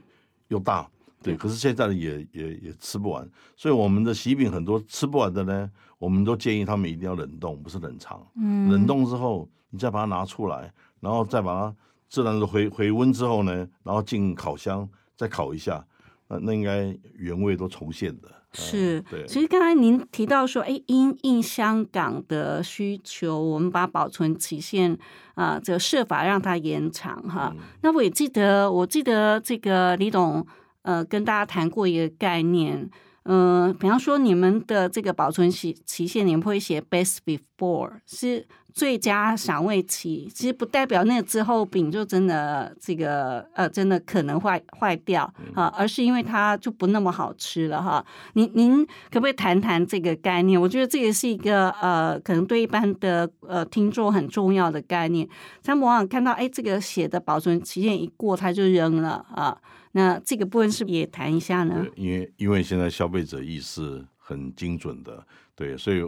[0.48, 0.88] 又大。
[1.22, 8.24] 对，可是现在的也也也吃不完，所以我们的喜饼很多吃不完的呢，我们都建议他们一定要冷冻，不是冷藏。
[8.36, 11.74] 嗯，冷冻之后，你再把它拿出来，然后再把它
[12.08, 15.84] 自然的回回温之后呢，然后进烤箱再烤一下，
[16.28, 18.28] 那那应该原味都重现的。
[18.52, 24.96] 是嗯，对其实刚才您提到说，哎，因应香港的需求，我们把保存期限
[25.34, 27.52] 啊，这个设法让它延长哈。
[27.54, 30.46] 嗯那我也记得，我记得这个李董
[30.82, 32.88] 呃跟大家谈过一个概念，
[33.28, 48.04] 嗯、比方说你们的这个保存期期限，你们会写 best before 是最佳赏味期，其实不代表那个之后饼就真的这个呃真的可能坏坏掉啊，而是因为它就不那么好吃了哈。
[48.34, 50.60] 您您可不可以谈谈这个概念？
[50.60, 55.26] 我觉得这也是一个呃，可能对一般的呃听众很重要的概念。
[55.64, 59.56] 他们往往看到哎，这个写的保存期限一过，他就扔了啊。
[59.96, 66.02] 那这个部分是不是也谈一下呢对？，因为因为现在消费者意识很精准的，对，所以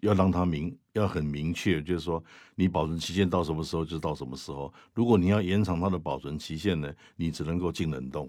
[0.00, 2.20] 要让他明要很明确，就是说
[2.56, 4.74] 你保存期限到什么时候就到什么时候。
[4.92, 8.28] 如果你要延长它的保存期限呢，你只能够进冷冻。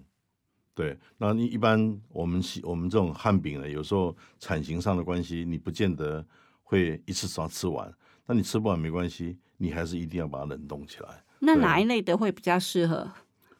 [0.75, 6.23] 对，那你一般我们我们这种汉饼呢，有时候产型上的关系，你不见得
[6.61, 7.91] 会一次把它吃完。
[8.27, 11.23] 那你吃不完没关系，你还是一定要把它冷冻起来。
[11.39, 13.11] 那哪一类的会比较适合？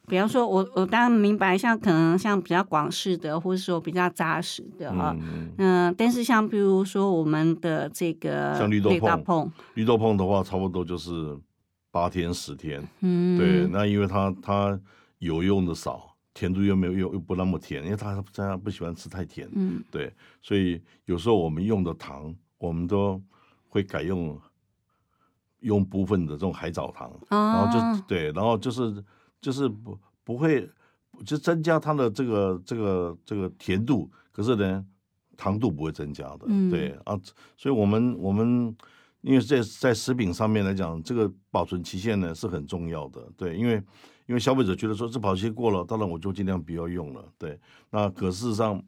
[0.09, 11.37] 比方说我，我当然明白，像可能像比较广式的，或者说比较扎实的哈，嗯，嗯、但是像比如说我们的这个像绿豆椪椪，绿豆碰的话，差不多就是
[11.91, 12.85] 八天十天。
[13.01, 14.79] 嗯，对，那因为它它
[15.19, 23.21] 油用的少，甜度又没有又又不那么甜，因为他他不喜欢吃太甜，嗯对，所以有时候我们用的糖，我们都
[23.67, 24.39] 会改用
[25.59, 29.03] 用部分的这种海藻糖，然后啊就对，然后就是
[29.41, 30.69] 就是不不会
[31.25, 34.85] 就增加它的这个这个这个甜度，可是呢
[35.37, 36.69] 糖度不会增加的，嗯。
[36.69, 37.19] 对啊，
[37.57, 38.75] 所以我们我们
[39.21, 43.75] 因为在在食品上面来讲，这个保存期限呢是很重要的，对，因为
[44.27, 48.83] 因为消费者觉得说这保质期过了，当然我就尽量不要用了，对，那可事实上事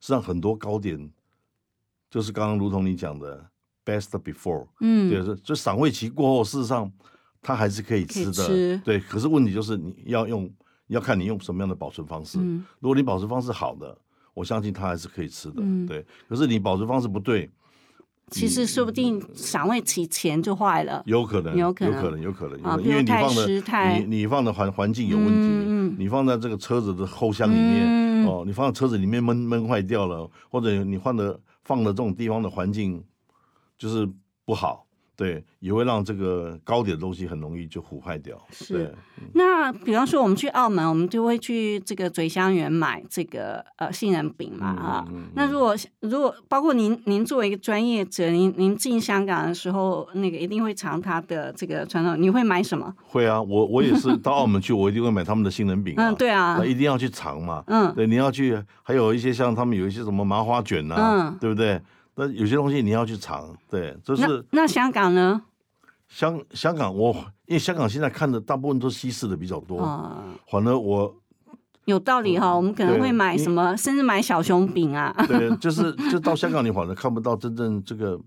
[0.00, 1.10] 实上很多糕点
[2.10, 3.50] 就是刚刚如同你讲的
[3.84, 6.90] best before，嗯，对，是就赏味期过后，事实上
[7.46, 8.32] 它还是可以吃的。
[8.32, 8.80] 吃。
[8.84, 10.50] 对，可是问题就是你要用，
[10.88, 12.38] 要看你用什么样的保存方式。
[12.40, 12.64] 嗯。
[12.80, 13.96] 如果你保存方式好的，
[14.34, 15.58] 我相信它还是可以吃的。
[15.58, 15.86] 嗯。
[15.86, 17.48] 对，可是你保存方式不对，
[18.32, 21.00] 其实说不定赏味期前就坏了。
[21.06, 21.94] 有可能，有可能。
[21.94, 23.46] 有可能，有可能，因为你放的
[23.98, 28.26] 你你放的环环境有问题，你放在这个车子的后箱里面，嗯。
[28.26, 33.04] 哦，你放在车子里面闷闷坏掉了，或者你换的放的这种地方的环境
[33.78, 34.08] 就是
[34.44, 34.85] 不好，
[35.16, 38.36] 对，也会让这个糕点的东西很容易就腐败掉。
[38.50, 38.94] 是，
[39.32, 45.04] 那比方说，我们去澳门，我们就会去这个嘴香园买这个呃杏仁饼嘛嗯啊。
[45.08, 52.94] 嗯嗯那如果如果包括您您作为一个专业者，您您进香港的时候，那个一定会尝它的这个传统，你会买什么？
[53.02, 56.10] 会啊，我我也是到澳门去，我一定会买他们的杏仁饼、啊。
[56.10, 57.64] 嗯，对啊那，一定要去尝嘛。
[57.68, 61.80] 嗯对，你要去，还有一些像他们有一些什么麻花卷呐、嗯对不对？
[62.16, 65.42] 那有些东西你要去尝，对，就是那香港呢？
[66.08, 67.12] 香香港我，
[67.46, 71.14] 因为香港现在看的大部分都是西式的比较多，哦，反而我
[71.84, 78.20] 有道理哈，我们可能对会买什么，甚至买小熊饼啊，对，就是就到香港你反而看不到真正这个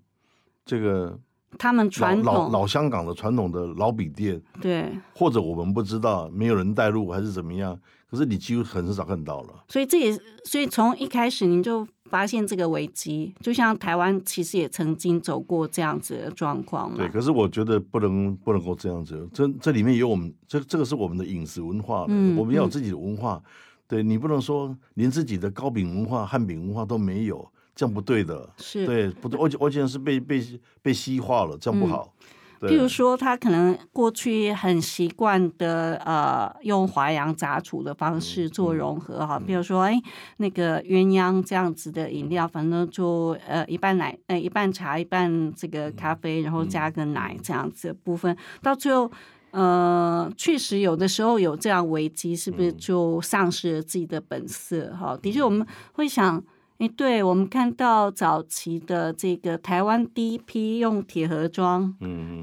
[0.65, 1.17] 这个
[1.58, 7.80] 他们老传统老老香港的传统的老饼店，对，或者我们不知道，没有人带路还是怎么样，
[8.12, 9.63] 可是你几乎很少看到了。
[9.69, 23.41] 所以这也所以从一开始你就发现这个危机，就像台湾其实也曾经走过这样子的状况嘛对，，可是我觉得不能不能够这样子，这这里面有我们这这个是我们的饮食文化，嗯我们要有自己的文化。
[23.88, 28.48] 对你不能说连自己的糕饼文化、汉饼文化都没有，这样不对的。
[28.58, 28.86] 是。
[28.86, 30.43] 对，不对，而且而且是被被
[30.84, 32.13] 被西化了，这样不好。
[32.19, 32.30] 对
[32.62, 40.02] 譬如说，他可能过去很习惯的呃，用华阳杂处的方式做融合哈，比如说哎，
[40.38, 49.12] 那个鸳鸯这样子的饮料，反正就呃一半奶呃一半茶一半这个咖啡，然后加个奶这样子的部分，到最后。
[49.52, 54.95] 呃，确实有的时候有这样危机，是不是就丧失了自己的本色？
[54.95, 56.39] 哈，的确我们会想，
[56.79, 61.93] 诶，对我们看到早期的这个台湾第一批用铁盒装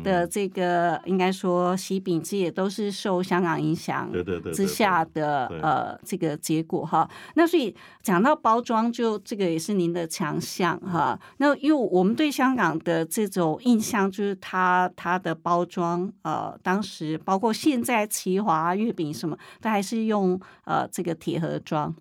[0.04, 4.12] 的这个，应该说喜饼机也都是受香港影响
[4.52, 7.08] 之下的对呃这个结果哈。
[7.34, 11.18] 那所以讲到包装，就这个也是您的强项哈。
[11.38, 21.94] 那因为我们对香港的这种印象，就是它它的包装呃，当时包括现在奇华月饼什么，它还是用呃这个铁盒装。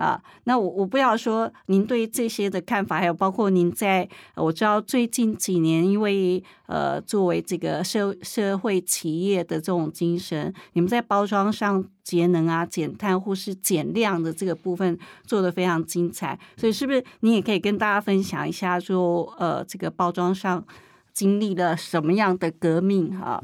[0.00, 20.64] 啊，那我我不要说您对这些的看法，还有包括您在我知道最近几年，因为呃作为这个社社会企业的这种精神，你们在包装上节能啊、减碳或是减量的这个部分做得非常精彩，所以是不是你也可以跟大家分享一下说，呃这个包装上
[21.12, 23.42] 经历了什么样的革命哈、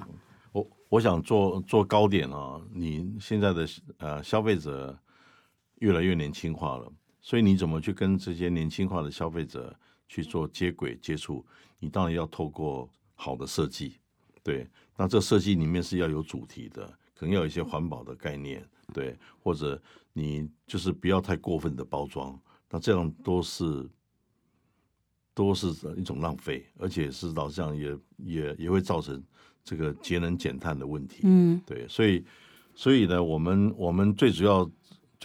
[0.53, 3.67] 我我想做做高点啊，你现在的
[3.99, 4.99] 呃消费者
[5.77, 9.75] 越来越年轻化了，所以你怎么去跟这些年轻化的消费者
[10.09, 11.45] 去做接轨接触？
[11.79, 13.99] 你当然要透过好的设计，
[14.43, 19.81] 对，那这设计里面是要有主题的，可能要有一些环保的概念，对，或者
[20.13, 23.89] 你就是不要太过分的包装，那这样都是
[25.35, 29.23] 都是一种浪费，而且是导向也也也会造成
[29.63, 31.21] 这个节能减碳的问题。
[31.25, 32.25] 嗯对，所以
[32.75, 34.71] 所以呢，我们我们最主要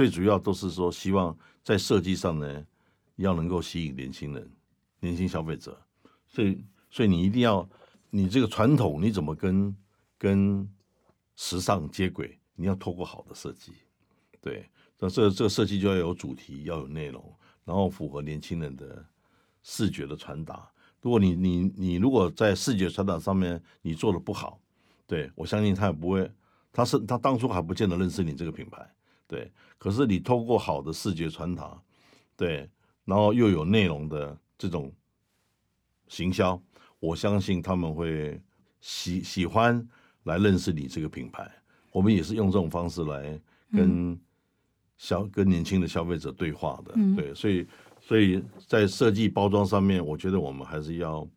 [0.01, 2.65] 最主要都是说，希望在设计上呢，
[3.17, 4.51] 要能够吸引年轻人、
[4.99, 5.79] 年轻消费者。
[6.25, 7.69] 所以所以你一定要，
[8.09, 9.77] 你这个传统你怎么跟
[10.17, 10.67] 跟
[11.35, 12.35] 时尚接轨？
[12.55, 13.73] 你要透过好的设计，
[14.41, 17.23] 对，那这这个设计就要有主题，要有内容，
[17.63, 19.05] 然后符合年轻人的
[19.61, 20.67] 视觉的传达。
[20.99, 24.59] 如果你你你如果在视觉传达上面你做的不好，
[25.05, 26.31] 对我相信他也不会，
[26.73, 28.91] 他是他当初还不见得认识你这个品牌，
[29.31, 29.51] 对。
[29.77, 31.81] 可是你透过好的视觉传达，
[32.35, 32.69] 对，
[33.05, 34.91] 然后又有内容的这种
[36.07, 36.61] 行销，
[36.99, 38.39] 我相信他们会
[38.79, 39.87] 喜喜欢
[40.23, 41.49] 来认识你这个品牌。
[41.91, 43.41] 我们也是用这种方式来
[43.71, 44.19] 跟
[44.97, 47.65] 消、跟年轻的消费者对话的，嗯对，所以
[47.99, 51.27] 所以在设计包装上面，我觉得我们还是要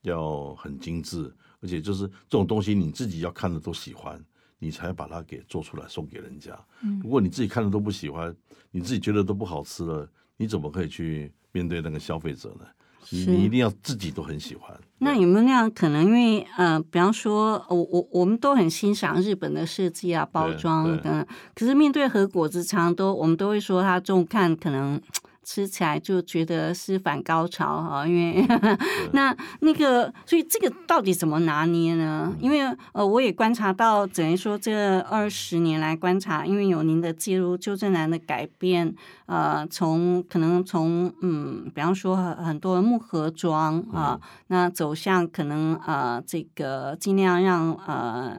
[0.00, 4.18] 要很精致，而且就是这种东西你自己要看的都喜欢，
[4.62, 6.56] 你才把它给做出来送给人家。
[7.02, 8.32] 如果你自己看了都不喜欢，
[8.70, 12.66] 你自己觉得都不好吃了，你怎么可以去面对那个消费者呢？
[13.10, 14.72] 你你一定要自己都很喜欢。
[14.98, 16.04] 那有没有那样可能？
[16.04, 25.02] 因为呃，比方说，我我我们都很欣赏日本的设计啊、包装对等等，可是面对和果子，常常都我们都会说它重看可能。
[25.44, 28.46] 吃起来就觉得是反高潮哈，因为
[29.12, 32.32] 那那个，所以这个到底怎么拿捏呢？
[32.40, 32.60] 因为
[32.92, 38.94] 呃，我也观察到，等于说这二十年来观察，因为有您的介入，旧正南的改变，
[39.26, 48.38] 呃，从可能从嗯，比方说很很多木盒装啊、那走向可能呃这个尽量让呃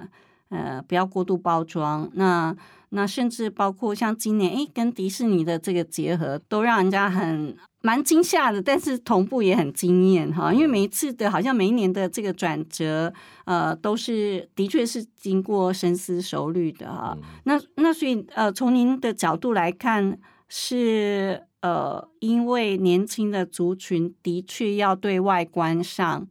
[0.50, 2.56] 呃不要过度包装，那
[2.96, 10.54] 那甚至包括像今年，哎，跟迪士尼的这个结合，都让人家很蛮惊吓的，但是同步也很惊艳哈。
[10.54, 13.12] 因为每一次的，好像每一年的这个转折，
[13.46, 17.18] 呃，都是的确是经过深思熟虑的哈。
[17.46, 26.28] 那那所以呃，从您的角度来看，是呃，因为年轻的族群的确要对外观上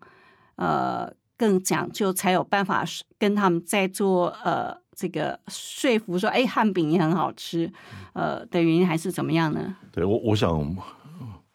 [0.55, 2.85] 呃更讲究，才有办法
[3.19, 4.82] 跟他们在做呃。
[4.95, 7.73] 这个说服说，哎，汉饼也很好吃，
[8.13, 9.77] 呃，的原因还是怎么样呢？
[9.91, 10.77] 对我，我想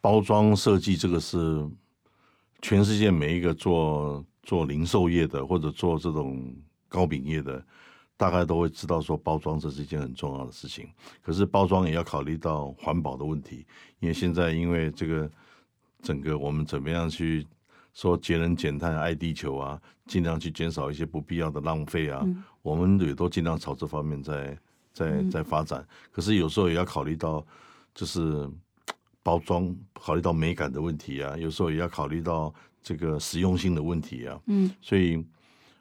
[0.00, 1.64] 包装设计这个是
[2.60, 6.52] 全世界每一个做做零售业的或者做这种
[6.88, 7.64] 糕饼业的，
[8.16, 10.88] 大概都会知道说包装这是一件很重要的事情。
[11.22, 13.64] 可是包装也要考虑到环保的问题，
[14.00, 15.30] 因为现在因为这个
[16.02, 17.46] 整个我们怎么样去。
[17.94, 22.24] 说节能减碳、爱地球啊，尽量去减少一些不必要的浪费啊。
[22.62, 24.58] 我们也都尽量朝这方面在
[24.92, 25.86] 在在发展。
[26.12, 27.44] 可是有时候也要考虑到，
[27.94, 28.48] 就是
[29.22, 31.36] 包装，考虑到美感的问题啊。
[31.36, 34.40] 有时候也要考虑到这个实用性的问题啊。
[34.46, 35.16] 嗯，所以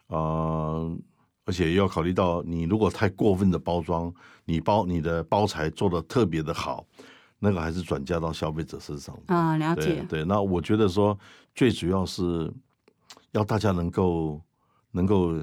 [0.07, 0.89] 啊，
[1.45, 4.13] 而且要考虑到，你如果太过分的包装，
[4.45, 6.85] 你包你的包材做的特别的好。
[7.39, 10.03] 那个还是转嫁到消费者身上啊，了解。
[10.09, 11.17] 对，那我觉得说
[11.53, 12.51] 最主要是
[13.31, 14.41] 要大家能够
[14.91, 15.35] 能够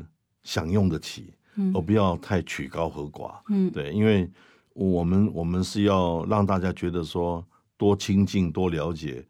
[0.42, 1.32] 享用得起，
[1.72, 3.36] 而不要太曲高和寡。
[3.48, 4.28] 嗯，对，因为
[4.72, 9.24] 我们我们是要让大家觉得说多亲近、多了解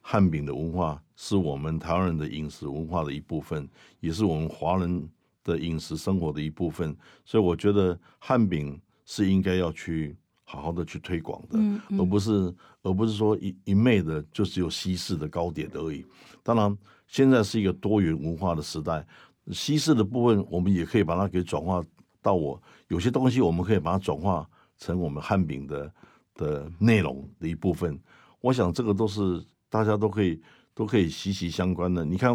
[0.00, 3.68] 汉饼的文化，是我们台湾人的饮食文化的一部分，
[4.00, 5.08] 也是我们华人
[5.44, 6.96] 的饮食生活的一部分。
[7.24, 10.16] 所以我觉得汉饼是应该要去。
[10.50, 11.58] 好好的去推广的，
[11.98, 16.06] 而不是而不是说一一昧的就只有西式的糕点而已。
[16.42, 16.74] 当然，
[17.06, 19.06] 现在是一个多元文化的时代，
[19.52, 21.84] 西式的部分我们也可以把它给转化
[22.22, 25.92] 到我有些东西，我们可以把它转化成我们汉饼的
[26.34, 28.00] 的内容的一部分。
[28.40, 30.40] 我想这个都是大家都可以
[30.72, 32.06] 都可以息息相关的。
[32.06, 32.34] 你看，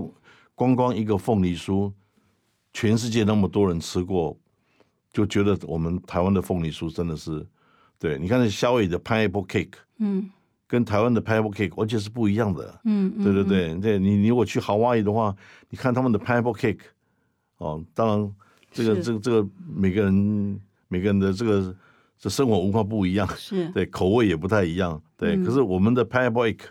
[0.53, 1.91] 光光一个凤梨酥，
[2.74, 4.38] 全世界那么多人吃过，
[5.11, 7.43] 就觉得我们台湾的凤梨酥真的是。
[8.04, 10.30] 对，你看那夏威夷的 pineapple cake，嗯，
[10.68, 15.34] 跟台湾的 pineapple cake 完全是不一样的，嗯，对对对，对你你如果去夏威夷的话，
[15.70, 16.82] 你看他们的 pineapple cake，
[17.60, 18.36] 哦，当然
[18.74, 21.74] 这个这个这个每个人每个人的这个
[22.20, 23.70] 这生活文化不一样，是。
[23.72, 26.66] 对口味也不太一样，对，可是我们的 pineapple cake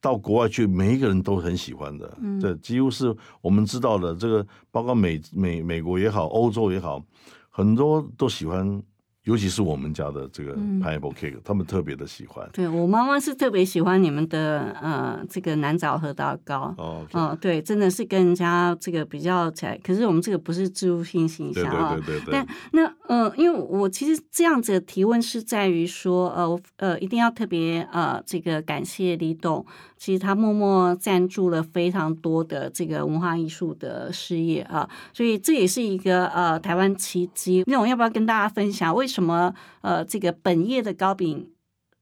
[0.00, 7.04] 到国外去，每一个人都很喜欢的，对，几乎是我们知道的这个，包括美美美国也好，欧洲也好，
[7.50, 8.82] 很多都喜欢。
[9.24, 12.48] 尤其是我们家的这个 pineapple cake，他们特别的喜欢。
[12.52, 16.74] 对我妈妈是特别喜欢你们的呃这个南枣核桃糕。
[16.76, 21.94] 哦，嗯，对，真的是跟人家这个比较起来，可是我们这个不是植入性形象啊。
[21.94, 22.32] 对对对对。
[22.32, 29.64] 但那呃，因为我其实这样子的提问是在于说，呃呃，一定要特别呃这个感谢李董，
[30.02, 37.62] 其实他默默赞助了非常多的这个文化艺术的事业啊，所以这也是一个呃台湾奇迹。
[37.68, 39.06] 那我要不要跟大家分享为？
[39.06, 39.54] 什么？
[39.80, 41.52] 呃，这个本业的糕饼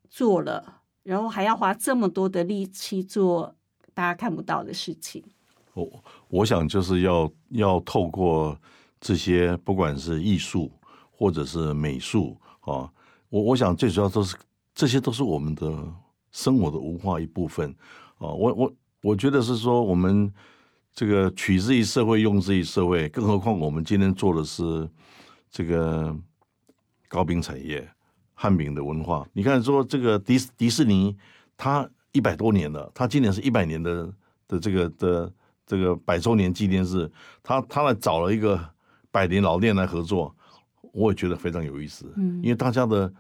[0.09, 3.55] 做了，然后还要花这么多的力气做
[3.93, 5.23] 大家看不到的事情。
[5.75, 5.87] 我
[6.29, 8.59] 我想就是要要透过
[8.99, 10.73] 这些，不管是艺术
[11.11, 12.91] 或者是美术啊，
[13.29, 14.35] 我我想最主要都是
[14.75, 15.71] 这些都是我们的
[16.33, 17.71] 生活的文化一部分
[18.19, 18.29] 啊。
[18.29, 18.73] 我我
[19.03, 20.33] 我觉得是说，我们
[20.95, 24.89] 这个取之于社会，用之于社会，更何况我们今天做的是
[25.51, 26.17] 这个。
[27.13, 27.91] 糕饼产业、
[28.35, 31.17] 汉饼的文化，你看说这个迪迪士尼，
[31.57, 34.15] 它一百多年了，它今年是一百年的
[34.47, 35.33] 的这个的
[35.67, 37.11] 这个百周年纪念日，
[37.43, 38.65] 他他来找了一个
[39.11, 40.33] 百年老店来合作，
[40.93, 43.13] 我也觉得非常有意思，嗯，因为大家的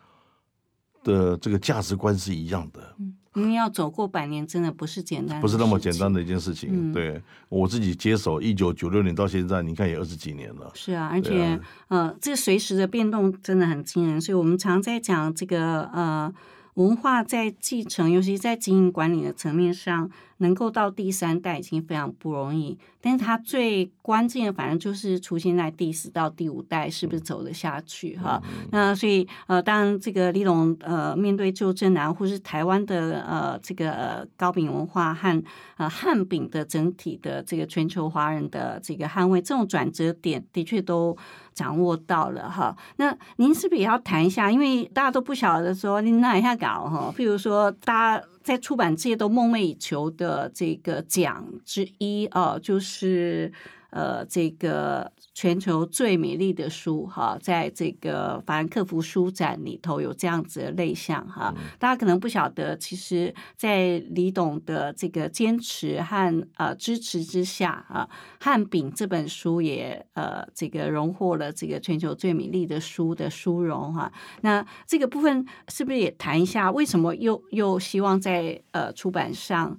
[1.05, 3.15] 的这个价值观是一样的，嗯。
[3.35, 6.93] 因为要走过百年，真的不是简单，不是那么简单的一件事情。
[6.93, 10.71] 对我自己接手，一九九六年到现在，你看也二十几年了。
[10.75, 16.33] 是啊，而且呃，这随时的变动真的很惊人，所以我们常在讲这个呃。
[16.81, 22.79] 文化在继承，尤其在经营管理的层面上，能够到第三代已经非常不容易。
[23.03, 28.17] 但是它最关键的，反正就是出现在第四到第五代，是不是走得下去？
[28.17, 35.43] 哈，那所以呃，当然这个李龙呃，面对旧正南或是台湾的呃这个糕饼文化和
[35.77, 41.15] 呃汉饼的整体的这个全球华人的这个捍卫，这种转折点的确都。
[41.61, 44.51] 掌握到了哈，那您是不是也要谈一下？
[44.51, 53.53] 因为大家都不晓得说您那一下搞哈，譬如说大家在出版界都梦寐以求的这个奖之一哦，就是
[53.91, 61.55] 呃这个全球最美丽的书哈，在这个法兰克福书展里头有这样子的类项哈。
[61.79, 68.09] 大家可能不晓得，其实，在李董的这个坚持和呃支持之下啊，
[68.45, 74.13] 《汉饼》这本书也呃这个荣获了这个全球最美丽的书的殊荣哈。
[74.43, 79.79] 那这个部分是不是也谈一下，为什么又又希望在呃出版上？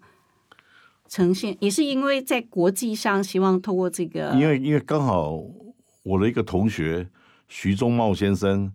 [1.11, 5.43] 呈现也是因为在国际上希望透过这个，因为因为刚好
[6.03, 7.05] 我的一个同学
[7.49, 8.71] 徐忠茂先生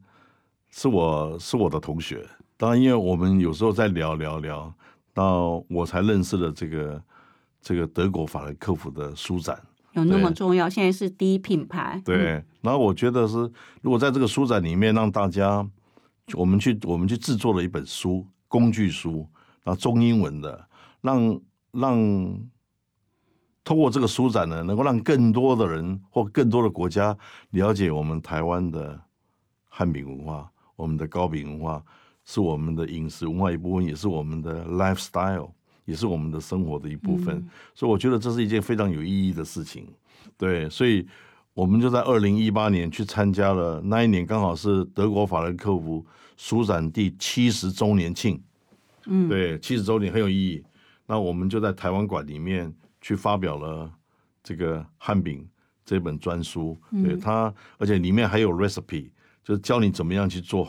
[0.70, 2.22] 是我是我的同学，
[2.58, 4.70] 当然因为我们有时候在聊聊聊，
[5.14, 7.02] 到我才认识了这个
[7.62, 9.58] 这个德国法兰克福的书展
[9.94, 12.02] 有那么重要，现在是第一品牌。
[12.04, 15.66] 对，然后我觉得是如果在这个书展里面让大家
[16.34, 19.26] 我们去我们去制作了一本书工具书，
[19.64, 20.68] 然后中英文的
[21.00, 21.40] 让。
[21.76, 21.96] 让
[23.62, 27.16] 通过这个书展呢，能够让更多的人或更多的国家
[27.50, 29.00] 了解我们台湾的
[29.68, 31.82] 汉饼文化，我们的糕饼文化
[32.24, 35.50] 是我们的饮食文化一部分，也是我们的 lifestyle，
[35.84, 37.44] 也是我们的生活的一部分。
[37.74, 39.86] 所以我觉得这是一件非常有意义的事情。
[40.36, 41.06] 对，所以
[41.52, 46.06] 我们就在二零一八年去参加了，那一年刚好是德国法兰克福
[46.36, 48.40] 书展第七十周年庆。
[49.06, 50.62] 嗯，对，七十周年很有意义。
[51.06, 53.90] 那我们就在台湾馆里面去发表了
[54.42, 55.48] 这个汉饼
[55.84, 59.10] 这本专书，对它，而且里面还有 recipe，
[59.44, 60.68] 就是教你怎么样去做，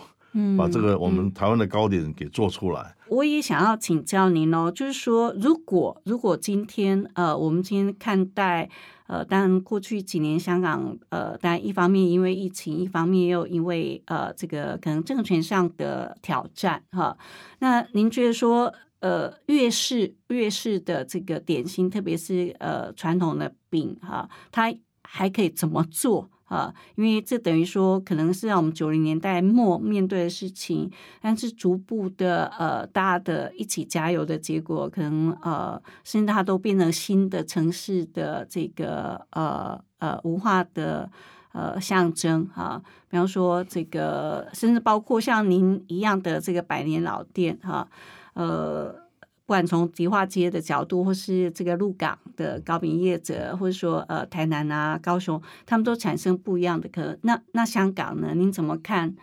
[0.56, 2.96] 把这个我们台湾的糕点给做出来。
[3.08, 8.70] 我也想要请教您哦，就是说，如果如果今天呃，我们今天看待
[9.08, 17.18] 呃，当然过去几年香港呃，当然一方面因为疫情，一方面又因为呃这个可能政权上的挑战哈，
[17.60, 18.72] 那您觉得说？
[19.00, 24.74] 呃，粤式粤式的这个点心，特别是呃传统的饼哈，它
[25.04, 26.74] 还可以怎么做啊？
[26.96, 30.92] 因为这等于说，可能是让我们九零年代末面对的事情，
[31.22, 41.10] 但是逐步的呃，大家的一起加油的结果，可能呃，甚至它都变成新的城市的这个呃呃文化的
[41.54, 42.82] 呃象征哈。
[43.10, 47.88] 比方说，这个甚至包括像您一样的这个百年老店哈。
[48.38, 48.92] 呃，
[49.46, 58.36] 不管从迪化街的角度，或是这个鹿港的糕饼业者，或者说呃台南啊、高雄，他们都产生不一样的可那那香港呢？
[58.36, 59.16] 您怎么看？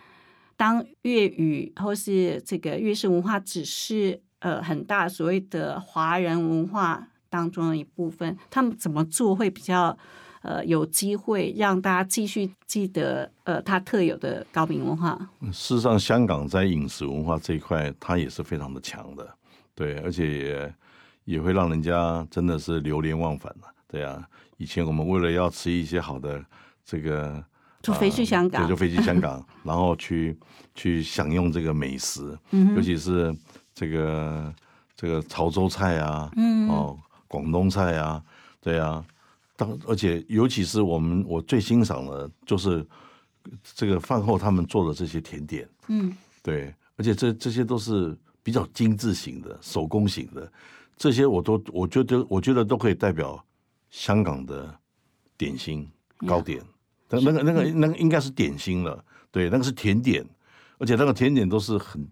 [0.57, 9.97] 当粤语或是这个粤式文化只是呃很大所谓的华人文化当中的一部分，他们怎么做会比较
[10.45, 15.17] 呃有机会让大家继续记得呃它特有的高明文化？
[15.51, 19.27] 事实上，香港在饮食文化这一块，它也是非常的强的。
[19.73, 20.73] 对，而且也
[21.25, 23.67] 也会让人家真的是流连忘返了。
[23.87, 24.23] 对啊，
[24.57, 26.43] 以前我们为了要吃一些好的
[26.85, 27.43] 这个，
[27.81, 30.37] 就飞去香港，就飞去香港， 然后去
[30.75, 32.37] 去享用这个美食，
[32.75, 33.35] 尤其是
[33.73, 34.53] 这个
[34.95, 38.21] 这个潮州菜啊，嗯哦，广东菜啊，
[38.61, 39.03] 对啊，
[39.55, 42.85] 当而且尤其是我们我最欣赏的就是
[43.63, 48.17] 这个饭后他们做的这些甜点，嗯，对，而且这这些都是。
[48.45, 50.51] 比较精致型的、手工型的，
[50.95, 53.43] 这些我都我觉得我觉得都可以代表
[53.89, 54.71] 香港的
[55.35, 55.89] 点心
[56.27, 56.61] 糕点。
[57.09, 60.23] 那那个那个那个应该是点心了，对，那个是甜点，
[60.77, 62.07] 而且那个甜点都是很，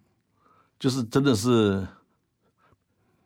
[0.80, 1.86] 就是真的是。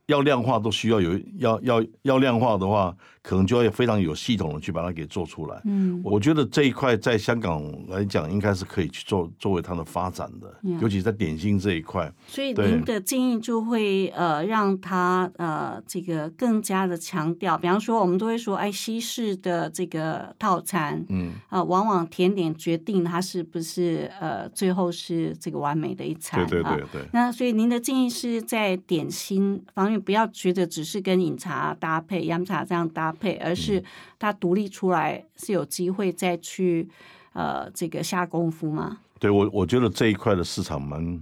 [0.07, 2.95] 要量化都需要有要要要量化的话，
[3.28, 5.61] 可能就要非常有系统的去把它给做出来。
[5.65, 10.47] 嗯，我觉得这一块在香港来讲，应该是可以去做作为它的发展的，
[10.82, 12.09] 尤其在点心这一块。
[12.25, 26.47] 所以您的建议就会呃，让它呃这个更加的强调，比方说我们都会说，哎，西式的这个套餐，嗯啊，往往甜点决定它是不是呃最后是这个完美的一餐。
[26.47, 27.01] 对对对对。
[27.11, 29.97] 那所以您的建议是在点心方面。
[29.97, 33.84] 不要觉得只是跟饮茶搭配、洋茶这样搭配，而是
[34.18, 36.88] 它独立出来是有机会再去
[37.34, 38.99] 呃这个下功夫吗？
[39.20, 41.22] 对我，我觉得这一块的市场蛮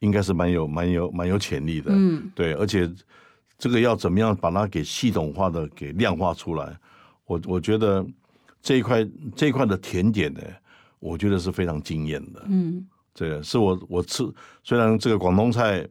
[0.00, 1.90] 应该是蛮有、蛮有、蛮有潜力的。
[1.92, 2.90] 嗯，对，而且
[3.58, 6.76] 这个要怎么样把它给系统化的给量化出来？
[7.26, 8.04] 我我觉得
[8.60, 10.40] 这一块这一块的甜点呢，
[10.98, 12.42] 我觉得是非常惊艳的。
[12.48, 14.24] 嗯，这个，是我我吃
[14.62, 15.88] 虽然这个广东菜。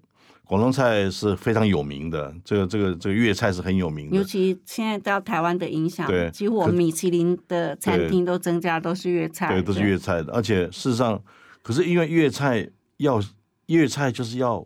[0.49, 4.17] 广东菜是非常有名的，这个这个这个粤菜是很有名的。
[4.17, 10.33] 尤其现在到台湾的影响，对，几乎我们米其林的餐厅都增加都是粤菜，对，都是粤菜的。
[10.33, 11.21] 而且事实上，
[11.61, 13.21] 可是因为粤菜要
[13.67, 14.65] 粤菜就是要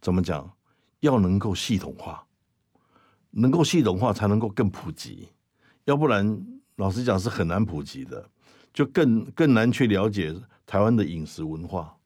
[0.00, 0.50] 怎么讲，
[1.00, 2.24] 要能够系统化，
[3.32, 5.28] 能够系统化才能够更普及，
[5.84, 6.42] 要不然
[6.76, 8.30] 老实讲是很难普及的，
[8.72, 11.97] 就更更难去了解台湾的饮食文化，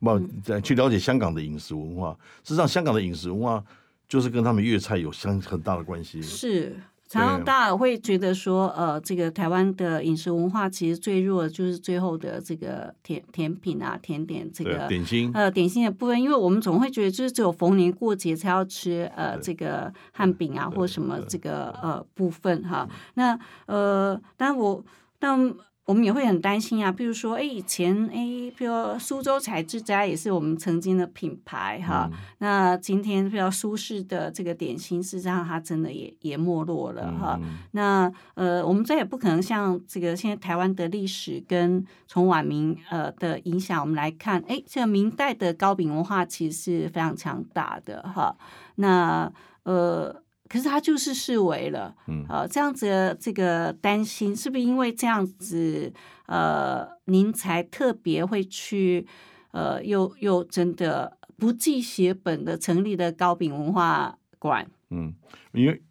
[0.00, 2.16] 不再去了解香港的饮食文化。
[2.44, 3.64] 事实上，香港的饮食文化
[4.08, 6.20] 就是跟他们粤菜有相很大的关系。
[6.22, 6.76] 是。
[7.08, 22.88] 常常大家会觉得说，呃，这个台湾的饮食文化其实最弱的就是最后的这个甜甜品啊、甜点这个点心，呃，点心的部分，因为我们总会觉得就是只有逢年过节才要吃，呃，这个汉饼啊或什么这个呃部分哈。
[23.14, 24.84] 那呃，但我
[25.20, 25.54] 但。
[25.86, 32.10] 我们也会很担心啊，比如说，哎，以前，哎，比如苏州彩之家也是我们曾经的品牌哈。
[32.38, 37.40] 那今天比较舒适的这个点心，事实上它真的也也没落了哈。
[37.70, 48.36] 那呃，我们再也不可能像这个现在台湾的历史跟从晚明呃的影响，我们来看，哎，这个明代的糕饼文化其实是非常强大的哈。
[48.74, 49.32] 那
[49.62, 50.20] 呃。
[50.48, 55.92] 可是他就是视为了，嗯，呃，这样子的这个担心，是不是因为这样子，
[56.26, 59.06] 呃，您才特别会去，
[59.50, 64.66] 呃，又又真的不计血本的成立的糕饼文化馆？
[64.90, 65.12] 嗯，
[65.52, 65.82] 因为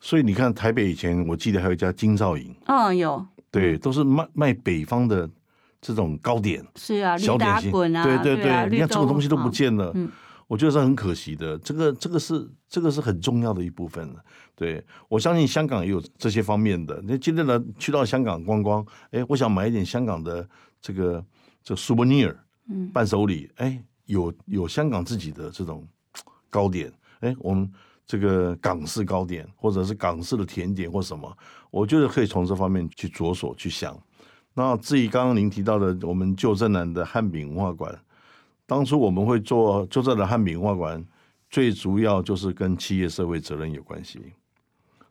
[0.00, 5.28] 所以你看台北以前，我记得还有一家金兆营，嗯，有，对，都是卖卖北方的
[5.80, 7.70] 这种糕点，是啊，小点心。
[7.96, 10.10] 啊，对对对，你看这种东西都不见了，嗯。
[10.48, 14.08] 我觉得是很可惜的，这个这个是这个是很重要的一部分
[14.54, 17.02] 对我相信香港也有这些方面的。
[17.02, 20.48] 那今天呢，去到香港观光，哎，我想买一点香港的
[20.80, 21.24] 这个
[21.64, 22.32] 这 souvenir，
[22.68, 25.84] 嗯，伴手礼，哎，有有香港自己的这种
[26.48, 27.68] 糕点，哎，我们
[28.06, 31.36] 这个港式糕点或者是港式的甜点或什么，
[31.72, 34.00] 我觉得可以从这方面去着手去想。
[34.54, 37.92] 那至于刚刚您提到的，我们旧镇南的汉饼文化馆。
[38.66, 41.04] 当初我们会做就这的汉饼文化馆，
[41.48, 44.20] 最主要就是跟企业社会责任有关系。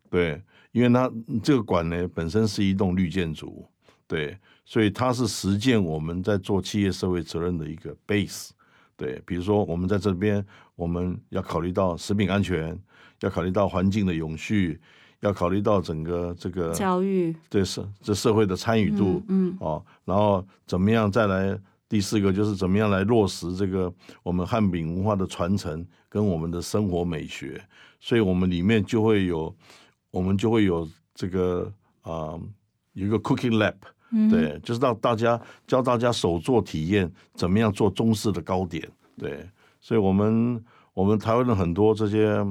[0.10, 0.42] 对，
[0.74, 1.10] 因为它
[1.42, 3.66] 这个馆呢本身是一栋绿建筑，
[4.06, 8.50] 对，所以它是实践我们在做企业社会责任的一个 base。
[8.98, 10.46] 对，比如说我们在这边，
[10.76, 12.78] 我们要考虑到食品安全，
[13.22, 14.80] 要考虑到环境的永续，
[15.22, 21.58] 要考虑到整个这个教育，对社这社会的参与度，嗯，哦，然后怎么样再来。
[21.88, 27.62] 第四个就是怎么样来落实这个我们汉饼文化的传承跟我们的生活美学，
[28.00, 29.56] 所以我们里面就会有，
[30.10, 31.72] 我们就会有这个
[32.02, 32.40] 啊，
[32.94, 33.76] 有一个 cooking lab，
[34.32, 39.48] 对，就是让大家教大家手做体验怎么样做中式的糕点，对，
[39.80, 40.64] 所以我们
[40.94, 42.44] 我们台湾的很多这些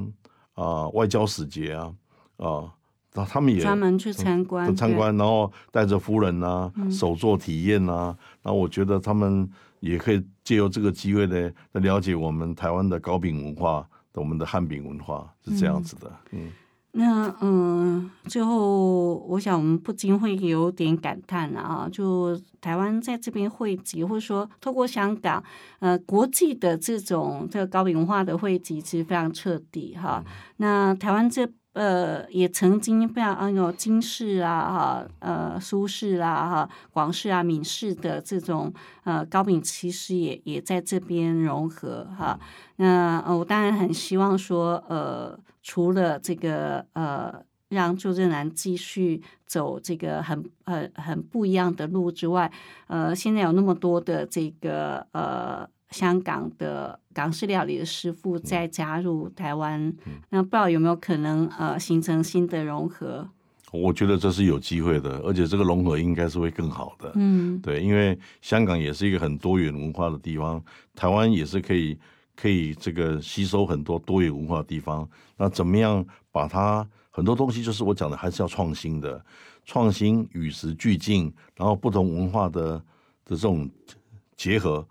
[0.55, 1.93] 啊外交使节啊
[2.37, 2.73] 啊。
[3.17, 8.17] 那他们也专门去参观，参观，然后带着夫人呐，手作体验呐。
[8.43, 9.49] 那我觉得他们
[9.79, 16.11] 也可以借由这个机会呢，来了解我们台湾的糕饼文化，我们的汉饼文化是这样子的。
[16.33, 16.51] 嗯，
[16.91, 25.41] 那嗯，最后我想我们不禁会有点感叹啊，就台湾在这边汇集，或者说透过香港，
[25.79, 30.25] 呃，国际的这种这个糕饼文化的汇集，其实非常彻底哈。
[30.57, 31.49] 那台湾这。
[31.75, 38.73] 呃，也曾经非常啊，有金氏啊，哈，呃，苏氏啊，哈，广氏啊，闽氏的这种
[39.03, 42.39] 呃糕饼，其实也也在这边融合哈。
[42.77, 52.53] 那我当然很希望说，呃，除了这个呃，让周正南继续走这个很很很不一样的路之外，
[52.87, 55.69] 呃，现在有那么多的这个呃。
[55.95, 59.95] 香港的港式料理的师傅再加入台湾，
[60.31, 63.29] 那不知道有没有可能呃形成新的融合？
[63.71, 67.13] 我觉得这是有机会的，而且这个融合应该是会更好的。
[67.15, 70.61] 嗯，对，因为香港也是一个很多元文化的地方，
[70.97, 71.97] 台湾也是可以
[72.35, 75.09] 可以这个吸收很多多元文化的地方。
[75.37, 79.25] 那怎么样把它很多东西，就是我讲的，还是要创新的，
[79.65, 82.77] 创新与时俱进，然后不同文化的
[83.25, 83.71] 的这种
[84.37, 84.85] 结合。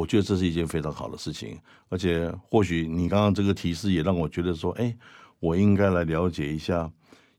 [0.00, 1.58] 我觉得这是一件非常好的事情，
[1.90, 4.96] 而且或许你刚刚这个提示也让我觉得说，哎，
[5.38, 6.90] 我应该来了解一下，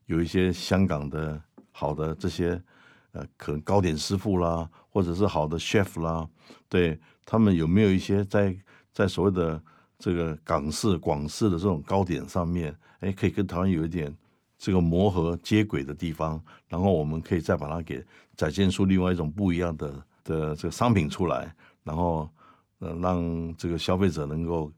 [0.06, 1.42] 有一些香港的
[1.72, 2.62] 好的这些
[3.10, 6.28] 呃，可能糕点师傅啦，或者是好的 chef 啦，
[6.68, 8.56] 对他们有没有一些在
[8.92, 9.60] 在所谓的
[9.98, 14.16] 这个港式、广式的这种糕点上面，哎，可以跟台湾有一点
[14.56, 18.04] 这个磨合接轨的地方，然后我们可以再把它给
[18.36, 21.52] 展现出另外一种不一样的的这个商品出来，
[21.82, 22.30] 然后。
[22.82, 24.70] 呃，让这个消费者能够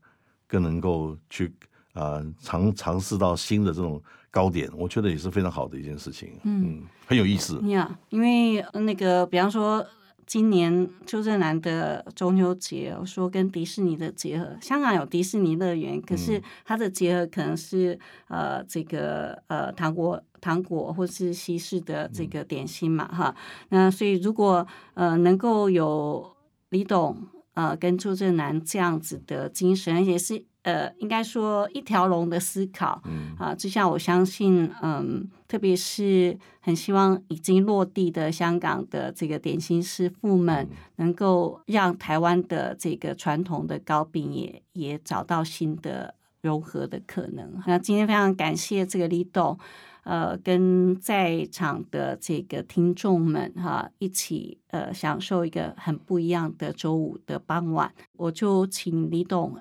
[0.47, 1.51] 更能够去
[1.95, 4.01] 啊尝尝试到新的这种
[4.31, 6.39] 糕点，我觉得也是非常好的一件事情。
[6.43, 7.59] 嗯，很有意思。
[7.71, 9.83] 呀，因为那个，比方说
[10.27, 17.99] 今年邱正南的中秋节，我说跟迪士尼的结合，香港有迪士尼乐园，可是它的结合可能是
[18.29, 23.35] 呃这个呃糖果糖果或是西式的这个点心嘛哈。
[23.71, 26.35] 那所以如果呃能够有
[26.69, 27.17] 李董
[27.55, 30.45] 呃跟朱正南这样子的精神，也是。
[30.65, 33.03] 呃，应该说一条龙的思考，
[33.39, 47.61] 啊，就像我相信，嗯，特别是很希望已经落地的香港的这个点心师傅们，能够让台湾的这个传统的糕饼也也找到新的融合的可能。
[47.67, 49.59] 那今天非常感谢这个李董，
[50.05, 57.93] 呃，跟在场的这个听众们哈，一起呃享受一个很不一样的周五的傍晚。
[58.17, 59.61] 我就请李董。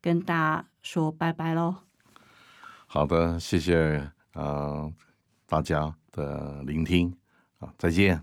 [0.00, 1.76] 跟大家说拜拜喽！
[2.86, 4.92] 好的，谢谢啊
[5.46, 7.16] 大家的聆听
[7.58, 8.22] 啊，再见。